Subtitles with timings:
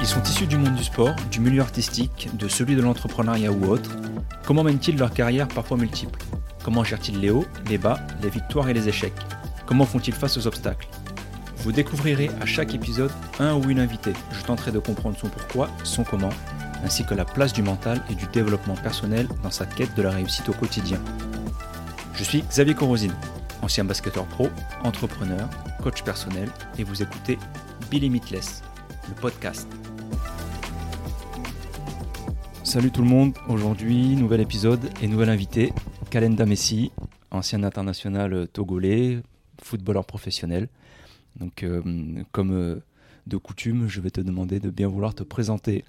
[0.00, 3.66] Ils sont issus du monde du sport, du milieu artistique, de celui de l'entrepreneuriat ou
[3.66, 3.90] autre.
[4.46, 6.20] Comment mènent-ils leur carrière parfois multiple?
[6.62, 9.14] Comment gèrent-ils les hauts, les bas, les victoires et les échecs?
[9.66, 10.88] Comment font-ils face aux obstacles?
[11.58, 13.10] Vous découvrirez à chaque épisode
[13.40, 14.12] un ou une invitée.
[14.32, 16.28] Je tenterai de comprendre son pourquoi, son comment,
[16.84, 20.10] ainsi que la place du mental et du développement personnel dans sa quête de la
[20.10, 20.98] réussite au quotidien.
[22.14, 23.14] Je suis Xavier Corosine,
[23.62, 24.48] ancien basketteur pro,
[24.82, 25.48] entrepreneur,
[25.82, 26.48] coach personnel,
[26.78, 27.38] et vous écoutez
[27.90, 28.62] Be Limitless,
[29.08, 29.68] le podcast.
[32.62, 35.72] Salut tout le monde, aujourd'hui nouvel épisode et nouvel invité,
[36.10, 36.90] Kalenda Messi,
[37.30, 39.20] ancien international togolais,
[39.62, 40.68] footballeur professionnel.
[41.36, 41.82] Donc euh,
[42.32, 42.82] comme euh,
[43.26, 45.84] de coutume, je vais te demander de bien vouloir te présenter.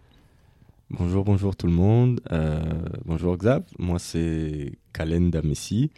[0.89, 2.21] Bonjour, bonjour tout le monde.
[2.31, 2.61] Euh,
[3.05, 5.91] bonjour Xav, moi c'est Kalenda Messi.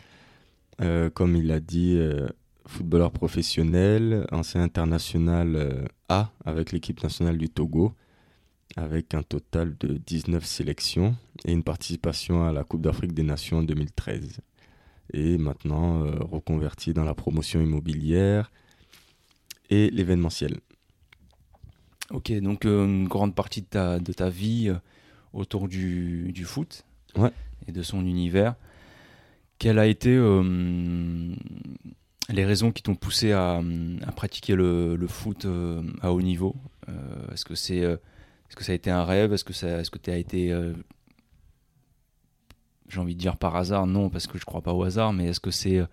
[1.14, 2.00] Comme il l'a dit,
[2.66, 7.96] footballeur professionnel, ancien international A avec l'équipe nationale du Togo
[8.76, 13.60] avec un total de 19 sélections et une participation à la Coupe d'Afrique des Nations
[13.60, 14.40] en 2013.
[15.14, 18.52] Et maintenant euh, reconverti dans la promotion immobilière
[19.70, 20.60] et l'événementiel.
[22.12, 24.76] Ok, donc euh, une grande partie de ta, de ta vie euh,
[25.34, 26.86] autour du, du foot
[27.68, 28.56] et de son univers.
[29.60, 30.16] Quelles a été
[32.30, 33.62] les raisons qui t'ont poussé à,
[34.16, 35.48] pratiquer le, foot
[36.02, 36.56] à haut niveau?
[37.32, 37.56] Est-ce que
[38.50, 39.34] est-ce que ça a été un rêve?
[39.34, 40.74] Est-ce que tu as été, euh,
[42.88, 45.14] j'ai envie de dire par hasard Non, parce que je crois pas au hasard.
[45.14, 45.86] Mais est-ce que c'est, euh,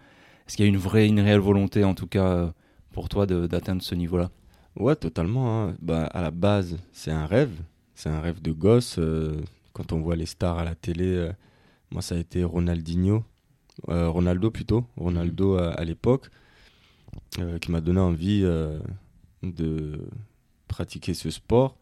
[0.47, 2.51] est-ce qu'il y a une vraie, une réelle volonté en tout cas euh,
[2.92, 4.31] pour toi d'atteindre ce niveau-là?
[4.77, 5.69] Ouais, totalement.
[5.69, 5.77] Hein.
[5.81, 7.53] Bah, à la base, c'est un rêve.
[7.95, 9.01] C'est un rêve de gosse.
[9.73, 11.31] quand on voit les stars à la télé,
[11.92, 13.25] moi ça a été Ronaldinho,
[13.89, 16.30] Ronaldo plutôt, Ronaldo à, à l'époque,
[17.61, 18.42] qui m'a donné envie
[19.42, 19.98] de
[20.69, 21.77] pratiquer ce sport.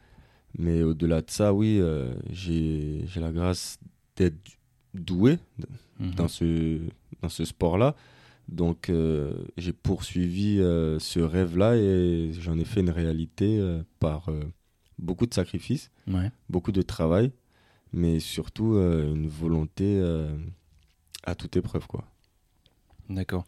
[0.58, 3.78] Mais au-delà de ça, oui, euh, j'ai la grâce
[4.16, 4.36] d'être
[4.94, 5.38] doué
[5.98, 6.14] mhm.
[6.14, 6.78] dans ce,
[7.22, 7.96] dans ce sport-là.
[8.48, 13.64] Donc, euh, j'ai poursuivi euh, ce rêve-là et j'en ai fait une réalité
[13.98, 14.28] par
[14.98, 15.90] beaucoup de sacrifices,
[16.50, 17.32] beaucoup de travail,
[17.92, 20.02] mais surtout une volonté
[21.24, 21.86] à toute épreuve.
[21.86, 22.04] quoi.
[23.08, 23.44] D'accord.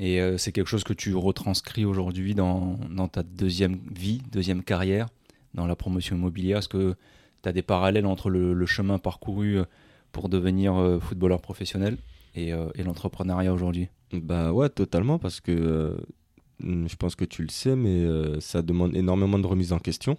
[0.00, 5.08] Et c'est quelque chose que tu retranscris aujourd'hui dans, dans ta deuxième vie, deuxième carrière
[5.54, 6.58] dans la promotion immobilière?
[6.58, 6.94] Est-ce que
[7.42, 9.64] tu as des parallèles entre le, chemin parcouru euh,
[10.12, 11.98] pour devenir euh, footballeur professionnel
[12.36, 13.88] euh, et, l'entrepreneuriat aujourd'hui?
[14.12, 15.98] Bah ouais, totalement, parce que
[16.60, 18.06] je pense que tu le sais, mais
[18.40, 20.16] ça demande énormément de remise en question,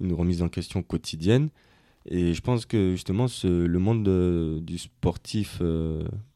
[0.00, 1.48] une remise en question quotidienne.
[2.06, 5.62] Et je pense que justement, le monde du sportif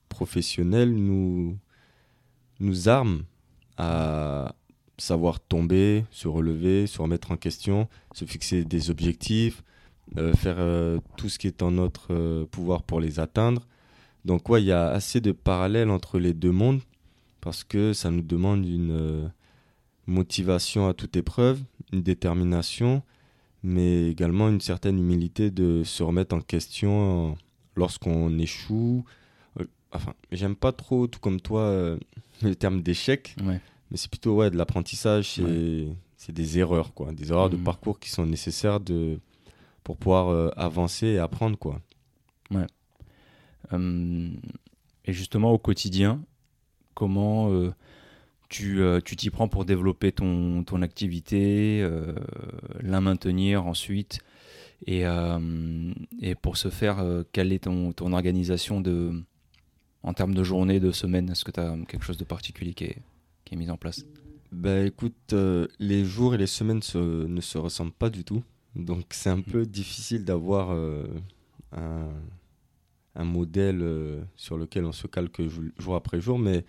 [0.09, 1.59] professionnel nous,
[2.60, 3.25] nous arme
[3.77, 4.54] à,
[4.99, 9.62] savoir tomber, se relever, se remettre en question, se fixer des objectifs,
[10.16, 13.66] euh, faire euh, tout ce qui est en notre euh, pouvoir pour les atteindre.
[14.25, 16.81] Donc ouais, il y a assez de parallèles entre les deux mondes
[17.41, 19.31] parce que ça nous demande une
[20.06, 21.62] motivation à toute épreuve,
[21.93, 23.03] une détermination,
[23.66, 27.37] mais également une certaine humilité de se remettre en question
[27.75, 29.04] lorsqu'on échoue.
[29.93, 31.97] Enfin, j'aime pas trop, tout comme toi,
[32.43, 33.37] le terme d'échec.
[33.44, 33.60] Ouais
[33.91, 35.41] mais c'est plutôt ouais, de l'apprentissage,
[36.16, 37.65] c'est des erreurs, quoi, des erreurs de mhm.
[37.65, 39.19] parcours qui sont nécessaires de,
[39.84, 41.56] pour pouvoir euh, avancer et apprendre.
[41.56, 41.81] Quoi.
[42.50, 42.66] Ouais.
[43.71, 44.37] Hum,
[45.04, 46.21] et justement, au quotidien,
[46.94, 47.72] comment euh,
[48.49, 51.87] tu euh, tu t'y prends pour développer ton, ton activité,
[52.81, 54.21] la maintenir ensuite
[54.87, 55.05] et,
[56.21, 59.23] et pour ce faire, quelle est ton, ton organisation de,
[60.03, 61.31] en termes de journée, de semaine?
[61.31, 62.99] Est-ce que tu as quelque chose de particulier qui est
[63.47, 64.05] qui est mise en place?
[64.53, 68.43] Bah écoute, euh, les jours et les semaines ne se ressemblent pas du tout.
[68.75, 71.07] Donc c'est un peu difficile d'avoir euh,
[71.73, 72.11] un,
[73.15, 75.41] un, modèle euh, sur lequel on se calque
[75.78, 76.65] jour après jour, mais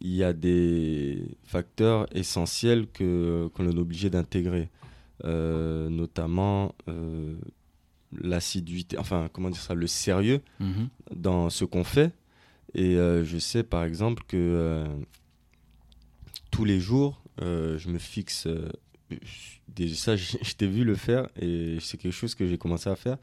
[0.00, 4.68] il y a des facteurs essentiels que qu'on est obligé d'intégrer,
[5.24, 6.74] notamment
[8.20, 10.88] l'assiduité, enfin comment dire ça, le sérieux mhm.
[11.14, 12.12] dans ce qu'on fait.
[12.74, 14.86] Et je sais par exemple que
[16.52, 18.46] tous les jours, euh, je me fixe.
[18.46, 18.68] Euh,
[19.66, 22.94] déjà, ça, je t'ai vu le faire et c'est quelque chose que j'ai commencé à
[22.94, 23.16] faire.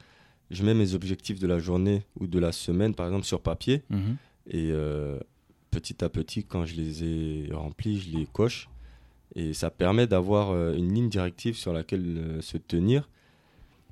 [0.50, 3.82] Je mets mes objectifs de la journée ou de la semaine, par exemple, sur papier.
[3.88, 4.16] Mhm.
[4.48, 5.18] Et euh,
[5.70, 8.68] petit à petit, quand je les ai remplis, je les coche.
[9.36, 13.08] Et ça permet d'avoir une ligne directive sur laquelle se tenir.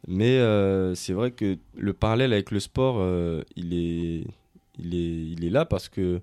[0.09, 0.41] Mais
[0.97, 2.97] c'est vrai que le parallèle avec le sport,
[3.55, 4.25] il, est,
[4.79, 6.21] il, est, il est là parce que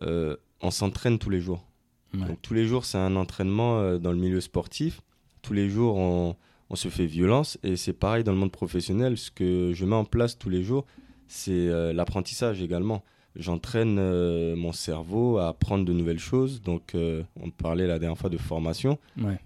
[0.00, 1.66] on s'entraîne tous les jours
[2.14, 5.02] Donc tous les jours, c'est un entraînement euh, dans le milieu sportif.
[5.42, 6.36] Tous les jours, on,
[6.70, 7.58] on se fait violence.
[7.62, 9.18] Et c'est pareil dans le monde professionnel.
[9.18, 10.86] Ce que je mets en place tous les jours,
[11.26, 13.04] c'est euh, l'apprentissage également.
[13.38, 16.62] J'entraîne euh, mon cerveau à apprendre de nouvelles choses.
[16.62, 18.98] Donc, on parlait la dernière fois de formation.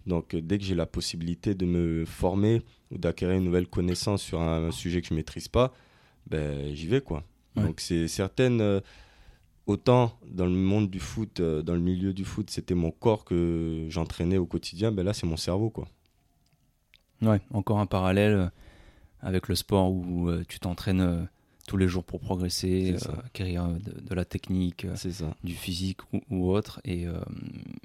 [0.06, 4.40] Donc, dès que j'ai la possibilité de me former ou d'acquérir une nouvelle connaissance sur
[4.40, 5.72] un, sujet que je ne maîtrise pas,
[6.28, 7.00] ben, j'y vais.
[7.00, 7.22] quoi.
[7.56, 8.80] Donc, c'est certaines
[9.70, 13.24] autant dans le monde du foot, euh, dans le milieu du foot, c'était mon corps
[13.24, 15.88] que j'entraînais au quotidien, ben là c'est mon cerveau quoi.
[17.22, 18.48] Ouais, encore un parallèle euh,
[19.20, 21.28] avec le sport où euh, tu t'entraînes
[21.70, 24.88] tous les jours pour progresser, acquérir de, la technique,
[25.44, 26.80] du physique ou, autre.
[26.84, 27.06] Et,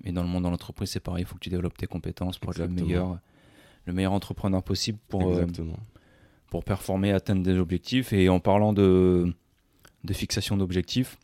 [0.03, 2.39] et, dans le monde de l'entreprise, c'est pareil, il faut que tu développes tes compétences
[2.39, 3.19] pour être le meilleur,
[3.85, 5.39] le meilleur entrepreneur possible pour,
[6.49, 8.11] pour performer, atteindre des objectifs.
[8.11, 9.31] Et en parlant de,
[10.03, 11.19] de fixation d'objectifs,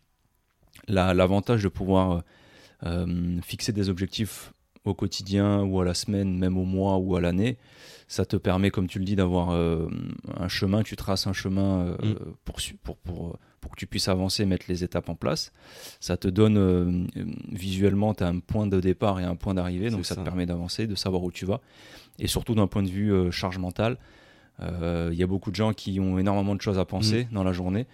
[0.87, 2.21] l'avantage de pouvoir euh,
[2.83, 7.21] euh, fixer des objectifs au quotidien ou à la semaine, même au mois ou à
[7.21, 7.57] l'année,
[8.07, 9.87] ça te permet, comme tu le dis, d'avoir euh,
[10.37, 12.15] un chemin, tu traces un chemin mm.
[12.43, 15.53] pour, pour, pour, pour, que tu puisses avancer, mettre les étapes en place.
[15.99, 17.07] Ça te donne
[17.51, 20.45] visuellement, tu as un point de départ et un point d'arrivée, donc ça, te permet
[20.45, 21.61] d'avancer, de savoir où tu vas.
[22.19, 23.97] Et surtout d'un point de vue charge mentale,
[24.59, 27.33] il y a beaucoup de gens qui ont énormément de choses à penser mm.
[27.33, 27.85] dans la journée.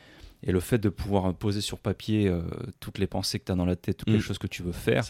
[0.43, 2.41] Et le fait de pouvoir poser sur papier euh,
[2.79, 4.21] toutes les pensées que tu as dans la tête, toutes les mm.
[4.21, 5.03] choses que tu veux faire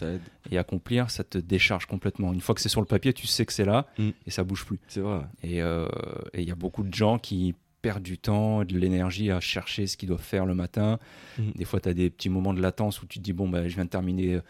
[0.50, 2.32] et accomplir, ça te décharge complètement.
[2.32, 4.08] Une fois que c'est sur le papier, tu sais que c'est là mm.
[4.26, 4.78] et ça bouge plus.
[4.88, 5.20] C'est vrai.
[5.44, 5.86] Euh,
[6.32, 9.86] et il y a beaucoup de gens qui perdent du temps, de l'énergie à chercher
[9.86, 10.98] ce qu'ils doivent faire le matin.
[11.38, 11.50] Mm.
[11.56, 13.68] Des fois, tu as des petits moments de latence où tu te dis, bon, bah,
[13.68, 14.40] je viens de terminer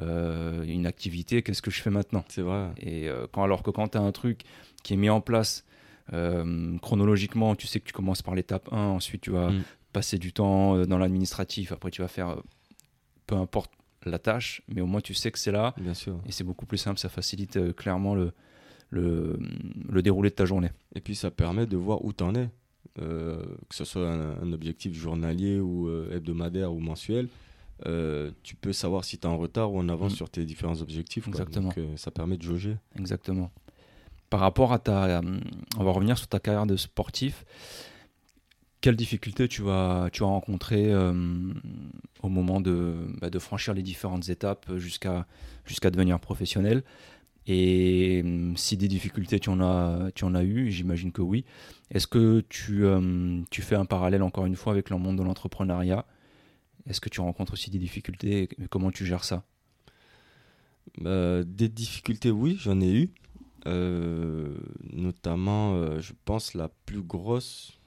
[0.00, 2.24] euh, une activité, qu'est-ce que je fais maintenant?
[2.28, 2.70] C'est vrai.
[2.80, 4.40] Et quand, alors que quand tu as un truc
[4.82, 5.64] qui est mis en place,
[6.82, 9.52] chronologiquement, tu sais que tu commences par l'étape 1, ensuite tu vas
[9.94, 12.42] passer du temps euh, dans l'administratif, après tu vas faire euh,
[13.26, 13.70] peu importe
[14.04, 15.72] la tâche, mais au moins tu sais que c'est là.
[15.78, 16.20] Bien sûr.
[16.26, 18.32] Et c'est beaucoup plus simple, ça facilite euh, clairement le,
[18.90, 19.38] le,
[19.88, 20.70] le, déroulé de ta journée.
[20.94, 22.50] Et puis ça permet de voir où tu en es,
[22.96, 27.28] que ce soit un, objectif journalier ou hebdomadaire ou mensuel.
[28.42, 30.16] tu peux savoir si tu es en retard ou en avance mm.
[30.16, 31.26] sur tes différents objectifs.
[31.26, 31.72] Exactement.
[31.74, 32.76] Donc, ça permet de jauger.
[32.96, 33.50] Exactement.
[34.30, 35.22] Par rapport à ta.
[35.76, 37.44] on va revenir sur ta carrière de sportif
[38.84, 41.14] quelles difficultés tu as rencontré euh,
[42.22, 45.24] au moment de, bah, de, franchir les différentes étapes jusqu'à
[45.90, 46.84] devenir professionnel
[47.46, 51.46] Et euh, si des difficultés tu en as, tu en as eu, j'imagine que oui.
[51.92, 56.04] Est-ce que tu, euh, fais un parallèle encore une fois avec le monde de l'entrepreneuriat?
[56.86, 58.42] Est-ce que tu rencontres aussi des difficultés?
[58.42, 59.44] Et comment tu gères ça?
[60.98, 63.10] Des difficultés, oui, j'en ai eu.
[64.92, 67.80] notamment, je pense, la plus grosse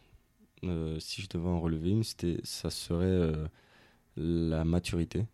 [0.63, 3.47] euh, si je devais en relever une, ça serait euh,
[4.15, 5.25] la maturité.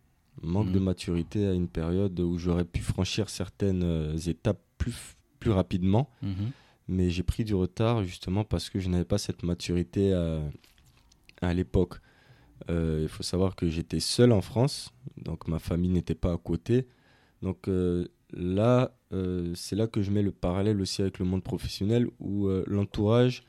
[0.42, 0.84] Manque de mhm.
[0.84, 6.10] maturité à une période où j'aurais pu franchir certaines euh, étapes plus, plus rapidement.
[6.22, 6.50] Mhm.
[6.88, 10.42] Mais j'ai pris du retard justement parce que je n'avais pas cette maturité à,
[11.40, 12.00] à l'époque.
[12.68, 16.86] Il faut savoir que j'étais seul en France, donc ma famille n'était pas à côté.
[17.42, 17.68] Donc
[18.32, 18.94] là,
[19.54, 23.44] c'est là que je mets le parallèle aussi avec le monde professionnel où l'entourage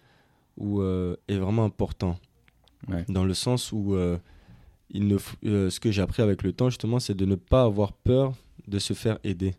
[0.58, 2.18] où, euh, est vraiment important.
[3.10, 4.20] Dans le sens où euh,
[4.92, 7.64] il ne euh, ce que j'ai appris avec le temps, justement, c'est de ne pas
[7.64, 8.34] avoir peur
[8.68, 9.56] de se faire aider.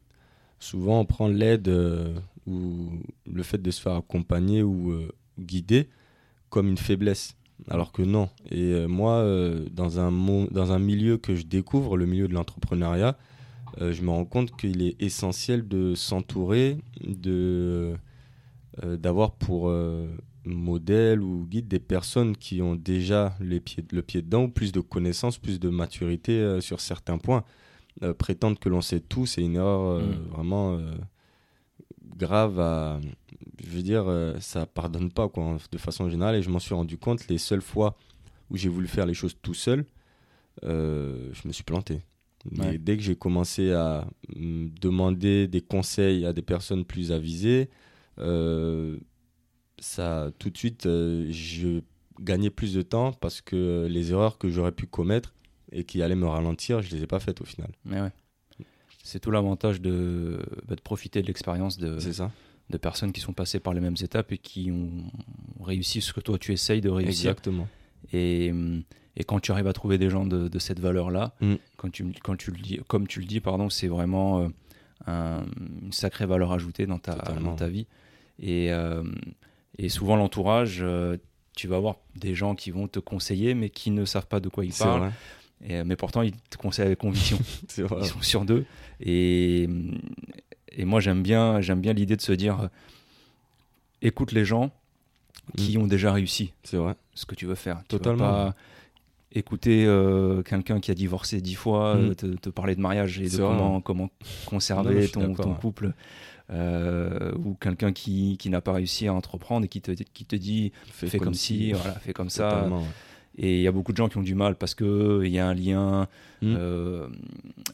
[0.61, 1.69] Souvent, on prend l'aide
[2.47, 2.91] ou
[3.27, 4.97] le fait de se faire accompagner ou
[5.39, 5.89] guider
[6.49, 7.37] comme une faiblesse.
[7.69, 8.29] Alors que non.
[8.51, 9.25] Et moi,
[9.73, 10.13] dans, un
[10.51, 13.19] dans un milieu que je découvre, le milieu de l'entrepreneuriat,
[13.79, 17.97] je me rends compte qu'il est essentiel de s'entourer, de
[18.83, 19.71] d'avoir pour
[20.47, 24.73] modèle ou guide des personnes qui ont déjà les pieds, le pied dedans, ou plus
[24.73, 27.45] de connaissances, plus de maturité euh, sur certains points.
[28.03, 30.29] Euh, prétendre que l'on sait tout, c'est une erreur euh, mm.
[30.31, 30.81] vraiment
[32.17, 33.01] grave à.
[33.63, 34.07] Je veux dire,
[34.41, 36.37] ça pardonne pas quoi, de façon générale.
[36.37, 37.97] Et je m'en suis rendu compte les seules fois
[38.51, 39.85] où j'ai voulu faire les choses tout seul,
[40.63, 42.03] je me suis planté.
[42.51, 47.71] Mais dès que j'ai commencé à mm, demander des conseils à des personnes plus avisées,
[49.79, 51.81] ça tout de suite, euh, je
[52.21, 55.35] gagnais plus de temps parce que les erreurs que j'aurais pu commettre
[55.73, 57.69] et qui allaient me ralentir, je les ai pas faites au final.
[57.85, 58.13] Mais ouais.
[59.03, 61.99] C'est tout l'avantage de, bah, de, profiter de l'expérience de,
[62.71, 65.05] de personnes qui sont passées par les mêmes étapes et qui ont
[65.63, 67.31] réussi ce que toi tu essayes de réussir.
[67.31, 67.69] Exactement.
[68.13, 68.53] Et,
[69.17, 71.55] et quand tu arrives à trouver des gens de, de cette valeur-là, mm.
[71.77, 74.49] quand tu, quand tu le dis, comme tu le dis, pardon, c'est vraiment euh,
[75.07, 75.45] un,
[75.83, 77.87] une sacrée valeur ajoutée dans ta, dans ta vie.
[78.41, 79.05] Et, euh,
[79.79, 81.17] et souvent, l'entourage, euh,
[81.57, 84.49] tu vas avoir des gens qui vont te conseiller, mais qui ne savent pas de
[84.49, 85.13] quoi ils parlent.
[85.67, 87.39] Et, mais pourtant, ils te conseillent avec conviction.
[87.79, 87.99] Vrai.
[88.03, 88.65] Ils sont sûrs d'eux.
[89.01, 89.69] Et,
[90.73, 92.69] et moi, j'aime bien, j'aime bien l'idée de se dire euh,
[94.03, 94.71] écoute les gens
[95.57, 96.95] qui ont déjà réussi C'est vrai.
[97.15, 97.79] ce que tu veux faire.
[97.81, 98.25] Tu Totalement.
[98.25, 98.55] vas pas
[99.33, 101.99] écouter euh, quelqu'un qui a divorcé dix fois Mm.
[102.11, 103.37] euh, te, te parler de mariage et de
[103.81, 104.11] comment,
[104.47, 105.93] conserver ton, couple.
[106.51, 110.37] Euh, ou quelqu'un qui, qui n'a pas réussi à entreprendre et qui te, qui te
[110.37, 112.67] dit fais, comme, si, voilà, fais comme ça.
[112.69, 112.83] Ouais.
[113.39, 115.39] Et il y a beaucoup de gens qui ont du mal parce que il y
[115.39, 116.09] a un lien,
[116.43, 116.55] Mm.
[116.59, 117.09] euh,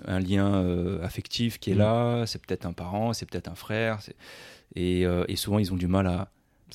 [0.07, 1.79] un lien euh, affectif qui est Mm.
[1.79, 2.25] là.
[2.27, 3.99] C'est peut-être un parent, c'est peut-être un frère.
[4.75, 6.31] Et, euh, et souvent, ils ont du mal à,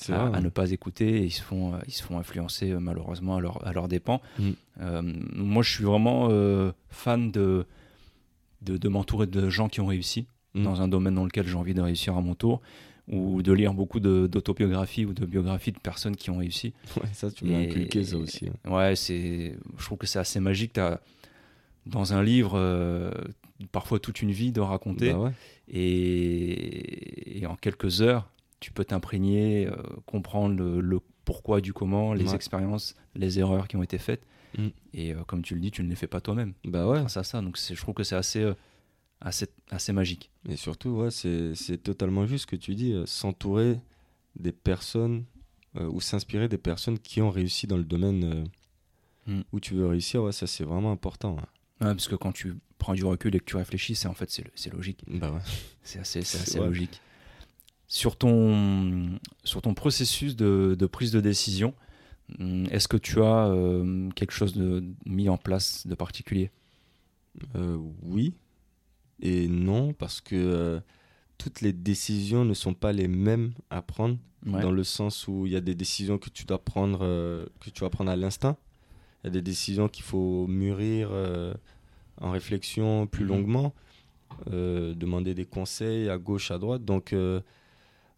[0.09, 0.37] à, vrai.
[0.37, 3.37] à ne pas écouter et ils se font, euh, ils se font influencer euh, malheureusement
[3.37, 4.21] à leur, à leur dépens.
[4.39, 4.49] Mm.
[4.81, 5.01] Euh,
[5.33, 7.65] moi, je suis vraiment euh, fan de,
[8.61, 10.63] de, de m'entourer de gens qui ont réussi Mm.
[10.63, 12.61] dans un domaine dans lequel j'ai envie de réussir à mon tour
[13.09, 16.73] ou de lire beaucoup d'autobiographies ou de biographies de personnes qui ont réussi.
[17.01, 18.47] Ouais, ça, tu m'as inculqué ça aussi.
[18.65, 18.71] hein.
[18.71, 20.73] Ouais, c'est, je trouve que c'est assez magique.
[20.73, 20.99] T'as,
[21.85, 23.11] dans un livre, euh,
[23.71, 25.31] parfois toute une vie de raconter, Bah ouais.
[26.11, 29.75] et, et en quelques heures, tu peux t'imprégner, euh,
[30.05, 32.35] comprendre le, le pourquoi du comment, les Ouais.
[32.35, 34.23] expériences, les erreurs qui ont été faites.
[34.57, 34.67] Mm.
[34.93, 36.99] Et euh, comme tu le dis, tu ne les fais pas toi-même Bah ouais.
[36.99, 37.41] grâce à ça.
[37.41, 38.45] Donc je trouve que c'est assez,
[39.21, 40.31] assez, assez magique.
[40.47, 43.79] Et surtout, ouais, c'est totalement juste ce que tu dis, euh, s'entourer
[44.35, 45.25] des personnes
[45.75, 48.43] euh, ou s'inspirer des personnes qui ont réussi dans le domaine euh,
[49.27, 49.41] Mm.
[49.51, 51.35] où tu veux réussir, ouais, ça c'est vraiment important.
[51.35, 51.41] ouais.
[51.81, 54.31] Ouais, parce que quand tu prends du recul et que tu réfléchis, c'est en fait
[54.31, 55.03] c'est, logique.
[55.07, 55.41] Bah ouais.
[55.83, 56.21] C'est assez,
[56.59, 57.01] logique.
[57.87, 61.73] Sur ton, sur ton processus de, de prise de décision,
[62.39, 66.49] hum, est-ce que tu as euh, quelque chose de mis en place de particulier?
[67.55, 68.33] Euh, oui
[69.21, 70.79] et non, parce que euh,
[71.37, 74.61] toutes les décisions ne sont pas les mêmes à prendre, Ouais.
[74.61, 77.69] dans le sens où il y a des décisions que tu dois prendre, euh, que
[77.69, 78.55] tu vas prendre à l'instinct.
[79.23, 81.53] Il y a des décisions qu'il faut mûrir euh,
[82.21, 83.29] en réflexion plus Mhm.
[83.29, 83.73] longuement,
[84.45, 86.85] demander des conseils à gauche, à droite.
[86.85, 87.13] Donc,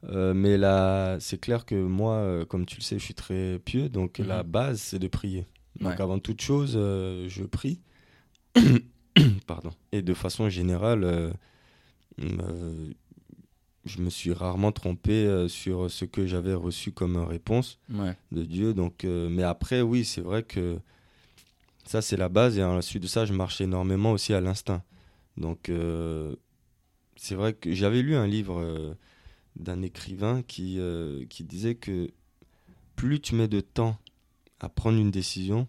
[0.04, 4.20] mais là, c'est clair que moi, comme tu le sais, je suis très pieux, donc
[4.20, 4.28] Mhm.
[4.28, 5.48] la base, c'est de prier.
[5.80, 6.02] Donc Ouais.
[6.02, 7.80] avant toute chose, je prie.
[9.48, 9.72] Pardon.
[9.92, 11.32] Et de façon générale, euh,
[12.22, 12.90] euh,
[13.86, 18.16] je me suis rarement trompé euh, sur ce que j'avais reçu comme réponse Ouais.
[18.32, 18.74] de Dieu.
[18.74, 20.78] Donc, mais après, oui, c'est vrai que
[21.86, 22.58] ça, c'est la base.
[22.58, 24.84] Et à la suite de ça, je marche énormément aussi à l'instinct.
[25.38, 25.72] Donc,
[27.16, 28.96] c'est vrai que j'avais lu un livre
[29.56, 30.80] d'un écrivain qui,
[31.30, 32.12] qui disait que
[32.96, 33.98] plus tu mets de temps
[34.60, 35.68] à prendre une décision,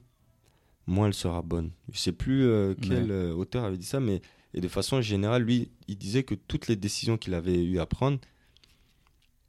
[0.90, 1.70] moins elle sera bonne.
[1.92, 3.10] Je sais plus euh, quel Ouais.
[3.10, 4.20] euh, auteur avait dit ça, mais
[4.52, 7.86] et de façon générale, lui, il disait que toutes les décisions qu'il avait eu à
[7.86, 8.18] prendre,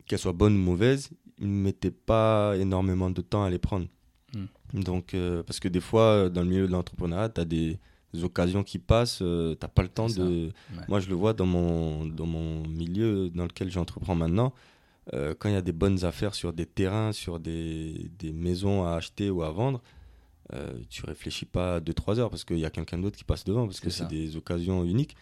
[0.05, 3.87] qu'elles soient bonnes ou mauvaises, il ne mettait pas énormément de temps à les prendre.
[4.73, 7.77] Donc, euh, parce que des fois, euh, dans le milieu de l'entrepreneuriat, tu as des
[8.23, 10.45] occasions qui passent, tu n'as pas le temps de...
[10.77, 10.83] Ouais.
[10.87, 14.53] Moi, je le vois dans mon, dans mon milieu dans lequel j'entreprends maintenant.
[15.13, 18.85] euh, quand il y a des bonnes affaires sur des terrains, sur des, des maisons
[18.85, 19.81] à acheter ou à vendre,
[20.53, 23.65] euh, tu réfléchis pas 2-3 heures parce qu'il y a quelqu'un d'autre qui passe devant,
[23.65, 25.15] parce que C'est des occasions uniques.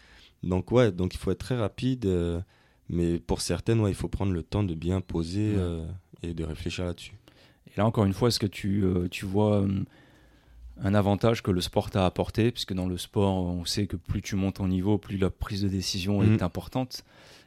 [0.43, 2.05] Donc, ouais, donc il faut être très rapide.
[2.05, 2.39] euh,
[2.89, 5.57] mais pour certaines, ouais, il faut prendre le temps de bien poser Ouais.
[5.59, 5.85] euh,
[6.23, 7.13] et de réfléchir là-dessus.
[7.67, 9.85] Et là, encore une fois, est-ce que tu, tu vois hum,
[10.81, 12.51] un avantage que le sport t'a apporté?
[12.51, 15.61] Puisque dans le sport, on sait que plus tu montes en niveau, plus la prise
[15.61, 17.03] de décision est importante.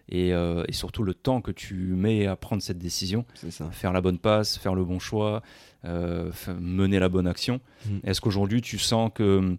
[0.08, 3.70] Et, euh, et surtout le temps que tu mets à prendre cette décision, ça.
[3.70, 5.42] faire la bonne passe, faire le bon choix,
[5.84, 6.30] euh,
[6.60, 7.60] mener la bonne action.
[7.86, 8.00] Mhm.
[8.04, 9.56] Est-ce qu'aujourd'hui, tu sens que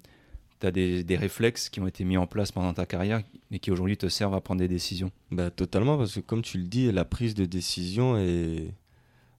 [0.60, 3.22] tu as des, des réflexes qui ont été mis en place pendant ta carrière
[3.52, 5.12] et qui aujourd'hui te servent à prendre des décisions?
[5.32, 8.74] Bah, totalement, parce que comme tu le dis, la prise de décision est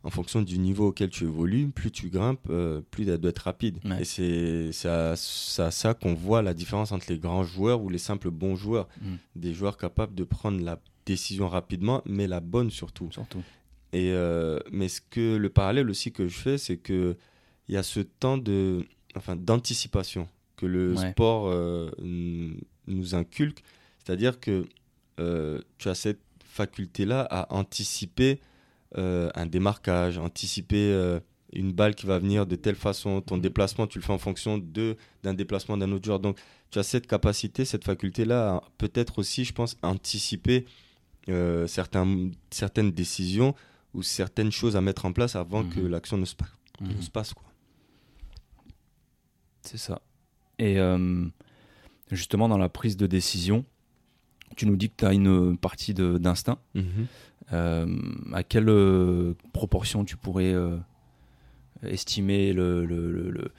[0.04, 3.38] en fonction du niveau auquel tu évolues, plus tu grimpes, euh, plus elle doit être
[3.38, 3.78] rapide.
[3.87, 4.02] Ouais.
[4.02, 7.82] Et c'est c'est à, c'est à ça qu'on voit la différence entre les grands joueurs
[7.82, 8.87] ou les simples bons joueurs.
[9.00, 9.14] Mm.
[9.37, 13.08] Des joueurs capables de prendre la décision rapidement, mais la bonne surtout.
[13.12, 13.42] Surtout.
[13.92, 17.16] Et euh, mais ce que le parallèle aussi que je fais, c'est que
[17.68, 18.84] il y a ce temps de,
[19.16, 21.11] enfin, d'anticipation que le Ouais.
[21.12, 21.90] sport euh,
[22.87, 23.62] nous inculque.
[23.99, 24.66] C'est-à-dire que
[25.20, 28.40] euh, tu as cette faculté-là à anticiper
[28.96, 31.18] un démarquage, anticiper
[31.52, 33.42] une balle qui va venir de telle façon, ton Mhm.
[33.42, 36.20] déplacement, tu le fais en fonction de d'un déplacement d'un autre joueur.
[36.20, 36.38] Donc,
[36.70, 40.64] tu as cette capacité, cette faculté-là, à peut-être aussi, je pense, anticiper
[41.28, 43.54] euh, certains, certaines décisions
[43.95, 45.88] ou certaines choses à mettre en place avant que Mhm.
[45.88, 46.47] l'action ne se, pa-
[46.81, 47.02] ne Mhm.
[47.02, 47.33] se passe.
[47.35, 47.45] Quoi.
[49.62, 50.00] C'est ça.
[50.59, 51.25] Et euh,
[52.11, 53.64] justement, dans la prise de décision,
[54.57, 56.59] tu nous dis que tu as une partie d'instinct.
[57.52, 57.87] Euh,
[58.33, 60.54] à quelle proportion tu pourrais
[61.83, 63.52] estimer le, le- le- le-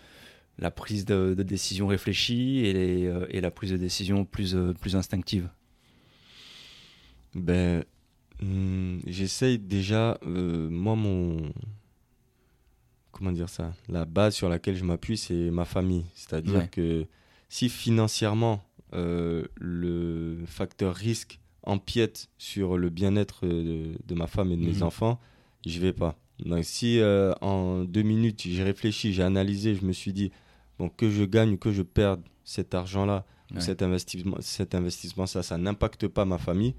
[0.57, 5.49] la prise de, décision réfléchie et, et, la prise de décision plus, plus instinctive?
[7.35, 7.83] Ben,
[8.41, 11.51] hmm, J'essaye déjà, moi, mon.
[13.11, 16.05] Comment dire ça La base sur laquelle je m'appuie, c'est ma famille.
[16.15, 17.05] C'est-à-dire que
[17.47, 24.75] si financièrement, le facteur risque empiète sur le bien-être de, ma femme et de mes
[24.75, 24.83] mhm.
[24.83, 25.19] enfants,
[25.65, 26.15] je vais pas.
[26.39, 30.31] Donc si euh, en deux minutes j'ai réfléchi, j'ai analysé, je me suis dit
[30.77, 33.25] bon que je gagne ou que je perde cet argent-là,
[33.59, 36.75] cet investissement, cet investissement ça, ça n'impacte pas ma famille.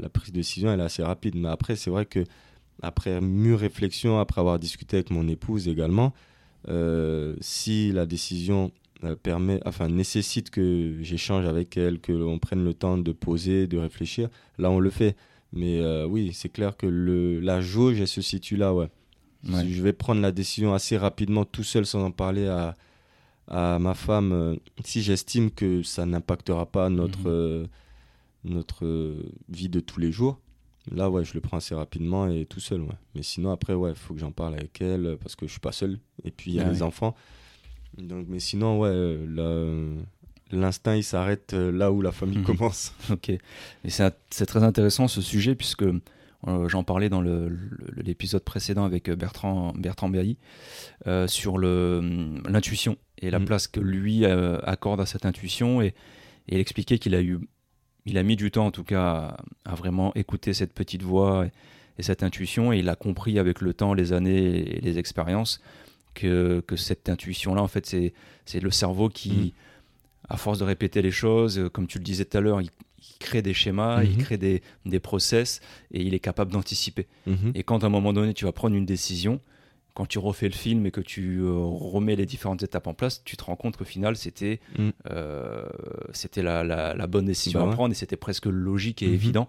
[0.00, 2.24] La prise de décision elle est assez rapide, mais après c'est vrai que
[2.82, 6.12] après mûre réflexion, après avoir discuté avec mon épouse également,
[6.68, 8.72] euh, si la décision
[9.04, 13.66] euh, permet, enfin nécessite que j'échange avec elle, que l'on prenne le temps de poser,
[13.66, 14.28] de réfléchir,
[14.58, 15.16] là on le fait.
[15.52, 18.88] Mais euh, oui, c'est clair que le, la jauge, elle se situe là, ouais.
[19.44, 22.74] je vais prendre la décision assez rapidement, tout seul, sans en parler à,
[23.48, 27.68] à ma femme, euh, si j'estime que ça n'impactera pas notre, mhm.
[28.44, 29.16] Euh, notre
[29.48, 30.40] vie de tous les jours,
[30.90, 32.96] là, ouais, je le prends assez rapidement et tout seul, ouais.
[33.14, 35.60] Mais sinon, après, ouais, il faut que j'en parle avec elle parce que je suis
[35.60, 35.98] pas seul.
[36.24, 37.14] Et puis, il y a les enfants.
[37.98, 39.78] Donc, mais sinon, ouais, là
[40.54, 42.44] l'instinct il s'arrête euh, là où la famille mhm.
[42.44, 42.94] commence.
[43.10, 43.40] Ok, et
[43.88, 47.22] c'est très intéressant ce sujet puisque euh, j'en parlais dans
[47.96, 50.38] l'épisode précédent avec euh, Bertrand, Bertrand Berry
[51.26, 53.44] sur l'intuition et la mhm.
[53.44, 55.94] place que lui accorde à cette intuition et,
[56.46, 57.38] il expliquait qu'il a eu
[58.06, 61.46] il a mis du temps en tout cas à, vraiment écouter cette petite voix
[61.98, 65.60] et, cette intuition et il a compris avec le temps, les années et les expériences
[66.14, 67.86] que, que cette intuition là en fait
[68.44, 69.50] c'est le cerveau qui mhm
[70.28, 72.70] à force de répéter les choses, euh, comme tu le disais tout à l'heure, il,
[73.18, 74.16] crée des schémas, il mhm.
[74.16, 75.60] crée des, des, process
[75.92, 77.06] et il est capable d'anticiper.
[77.26, 77.52] Mhm.
[77.54, 79.40] Et quand à un moment donné tu vas prendre une décision,
[79.94, 83.22] quand tu refais le film et que tu euh, remets les différentes étapes en place,
[83.24, 84.92] tu te rends compte qu'au final c'était mhm.
[85.10, 85.66] euh,
[86.12, 89.48] c'était la, la, bonne décision bah à prendre et c'était presque logique et évident.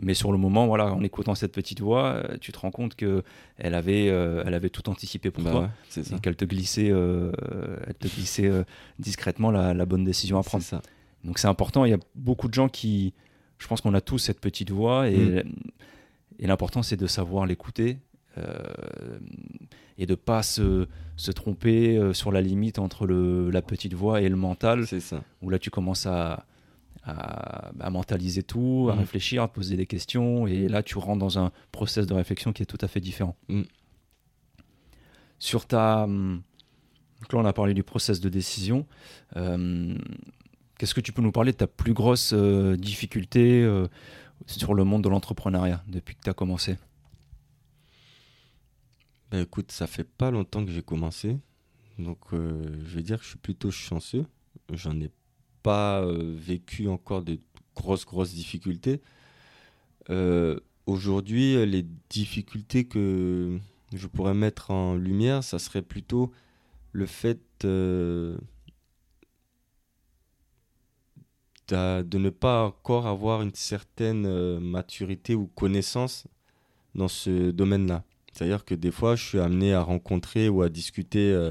[0.00, 2.94] Mais sur le moment, voilà, en écoutant cette petite voix, euh, tu te rends compte
[2.94, 3.24] que
[3.56, 7.32] elle avait, euh, elle avait tout anticipé pour bah toi, et qu'elle te glissait, euh,
[7.86, 8.50] elle te glissait
[8.98, 10.62] discrètement la, bonne décision à prendre.
[10.62, 10.82] Ça.
[11.24, 11.84] Donc c'est important.
[11.84, 13.12] Il y a beaucoup de gens qui,
[13.58, 15.42] je pense qu'on a tous cette petite voix, et, mm.
[16.38, 17.98] et l'important c'est de savoir l'écouter
[19.98, 24.28] et de pas se, se tromper sur la limite entre le, la petite voix et
[24.28, 24.86] le mental.
[24.86, 25.22] C'est ça.
[25.42, 26.44] Où là tu commences à
[27.08, 28.98] à, mentaliser tout, à mm.
[28.98, 30.46] réfléchir, à poser des questions.
[30.46, 33.36] Et là, tu rentres dans un process de réflexion qui est tout à fait différent.
[33.48, 33.62] Mm.
[35.38, 36.04] Sur ta.
[36.04, 36.42] Hum,
[37.20, 38.86] donc là, on a parlé du process de décision.
[39.36, 39.96] Euh,
[40.78, 43.88] qu'est-ce que tu peux nous parler de ta plus grosse euh, difficulté euh,
[44.46, 46.76] sur le monde de l'entrepreneuriat depuis que tu as commencé?
[49.30, 51.38] Ben écoute, ça fait pas longtemps que j'ai commencé.
[51.98, 54.24] Donc, je vais dire que je suis plutôt chanceux.
[54.72, 55.10] J'en ai
[55.62, 57.38] pas euh, vécu encore de
[57.74, 59.00] grosses, grosses difficultés.
[60.10, 63.58] Euh, aujourd'hui, les difficultés que
[63.92, 66.32] je pourrais mettre en lumière, ça serait plutôt
[66.92, 68.36] le fait euh,
[71.70, 76.26] de ne pas encore avoir une certaine maturité ou connaissance
[76.94, 78.04] dans ce domaine-là.
[78.38, 81.50] C'est-à-dire que des fois, je suis amené à rencontrer ou à discuter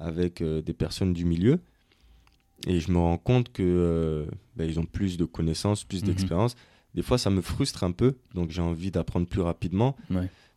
[0.00, 1.60] avec des personnes du milieu
[2.66, 6.08] et je me rends compte que euh, bah, ils ont plus de connaissances, plus mhm.
[6.08, 6.54] d'expérience.
[6.94, 9.96] Des fois, ça me frustre un peu, donc j'ai envie d'apprendre plus rapidement.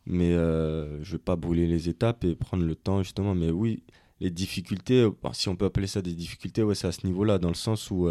[0.06, 3.34] Mais euh, je ne vais pas brûler les étapes et prendre le temps, justement.
[3.34, 3.82] Mais oui,
[4.20, 7.38] les difficultés, euh, si on peut appeler ça des difficultés, ouais, c'est à ce niveau-là,
[7.38, 8.08] dans le sens où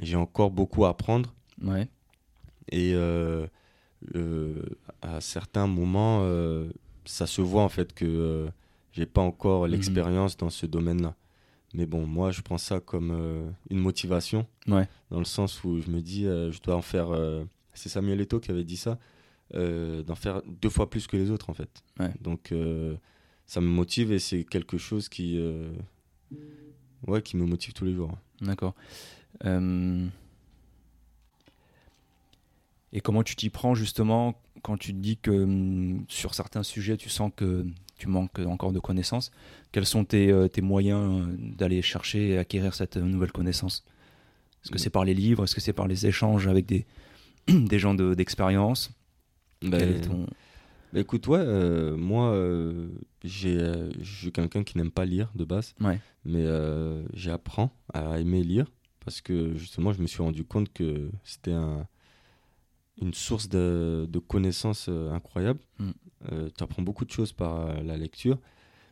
[0.00, 1.34] j'ai encore beaucoup à apprendre.
[1.62, 1.88] Ouais.
[2.70, 2.94] Et
[5.02, 6.26] à certains moments,
[7.04, 8.48] ça se voit en fait que
[8.94, 9.72] j'ai pas encore mhm.
[9.72, 11.14] l'expérience dans ce domaine-là.
[11.74, 14.46] Mais bon, moi, je prends ça comme euh, une motivation.
[14.68, 14.88] Ouais.
[15.10, 17.10] Dans le sens où je me dis, euh, je dois en faire.
[17.10, 18.98] Euh, c'est Samuel Eto'o qui avait dit ça.
[19.52, 21.82] d'en faire deux fois plus que les autres, en fait.
[22.20, 22.54] Donc,
[23.46, 25.40] ça me motive et c'est quelque chose qui.
[27.06, 28.16] ouais, qui me motive tous les jours.
[28.40, 28.74] D'accord.
[32.94, 36.96] Et comment tu t'y prends justement quand tu te dis que hum, sur certains sujets,
[36.96, 37.66] tu sens que
[37.98, 39.32] tu manques encore de connaissances?
[39.72, 43.84] Quels sont tes, euh, moyens euh, d'aller chercher et acquérir cette euh, nouvelle connaissance?
[44.62, 45.44] Est-ce que c'est par les livres?
[45.44, 46.86] Est-ce que c'est par les échanges avec des,
[47.48, 48.92] des gens d'expérience?
[49.60, 50.00] Ben,
[50.92, 51.44] bah, Écoute, ouais,
[51.96, 52.34] moi,
[53.24, 53.58] j'ai,
[54.00, 55.74] je suis quelqu'un qui n'aime pas lire de base,
[56.24, 56.46] mais
[57.12, 58.66] j'apprends à aimer lire
[59.04, 61.86] parce que justement, je me suis rendu compte que c'était un,
[63.00, 65.60] une source de, de connaissances incroyable.
[65.78, 65.90] Mm.
[66.56, 68.38] tu apprends beaucoup de choses par la lecture.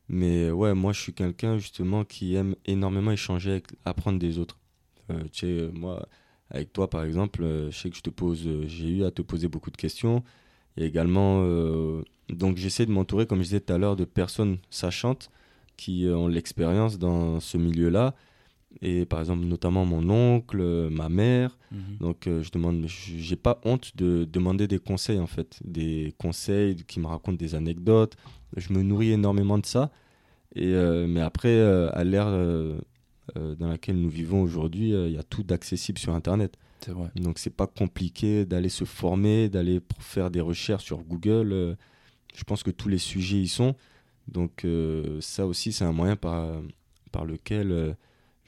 [0.09, 4.59] Mais ouais, moi, je suis quelqu'un justement qui aime énormément échanger, avec, apprendre des autres.
[5.11, 6.07] Euh, tu sais, moi,
[6.51, 9.11] avec toi, par exemple, euh, je sais que je te pose, euh, j'ai eu à
[9.11, 10.23] te poser beaucoup de questions.
[10.77, 11.45] Et également,
[12.31, 15.31] donc j'essaie de m'entourer, comme je disais tout à l'heure, de personnes sachantes
[15.77, 18.15] qui ont l'expérience dans ce milieu-là.
[18.81, 21.59] Et par exemple, notamment mon oncle, ma mère.
[21.71, 21.97] Mhm.
[22.01, 26.99] Donc je demande, j'ai pas honte de demander des conseils en fait, des conseils qui
[27.01, 28.17] me racontent des anecdotes.
[28.57, 29.91] Je me nourris énormément de ça.
[30.55, 30.73] Et,
[31.07, 32.29] mais après, à l'ère
[33.37, 36.59] euh, dans laquelle nous vivons aujourd'hui, euh, il y a tout d'accessible sur Internet.
[36.81, 37.09] C'est vrai.
[37.15, 41.53] Donc c'est pas compliqué d'aller se former, d'aller faire des recherches sur Google.
[41.53, 41.75] Euh,
[42.35, 43.77] je pense que tous les sujets y sont.
[44.29, 44.65] Donc
[45.21, 46.49] ça aussi c'est un moyen par,
[47.11, 47.97] par lequel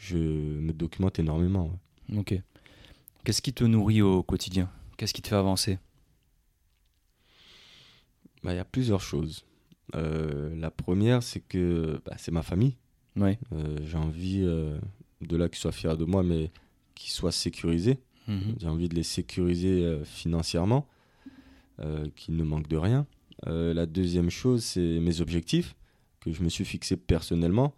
[0.04, 1.78] je me documente énormément.
[2.14, 2.34] Ok.
[3.24, 4.70] Qu'est-ce qui te nourrit au quotidien?
[4.96, 5.78] Qu'est-ce qui te fait avancer?
[8.42, 9.44] Bah, Il y a plusieurs choses.
[9.92, 12.76] la première, c'est que bah, c'est ma famille.
[13.16, 13.38] Ouais.
[13.52, 14.78] Euh, j'ai envie euh,
[15.20, 16.50] de là qu'ils soient fiers de moi, mais
[16.94, 17.98] qu'ils soient sécurisés.
[18.28, 18.56] Mhm.
[18.60, 20.86] J'ai envie de les sécuriser euh, financièrement,
[22.14, 23.04] qu'ils ne manquent de rien.
[23.46, 25.74] la deuxième chose, c'est mes objectifs
[26.20, 27.74] que je me suis fixé personnellement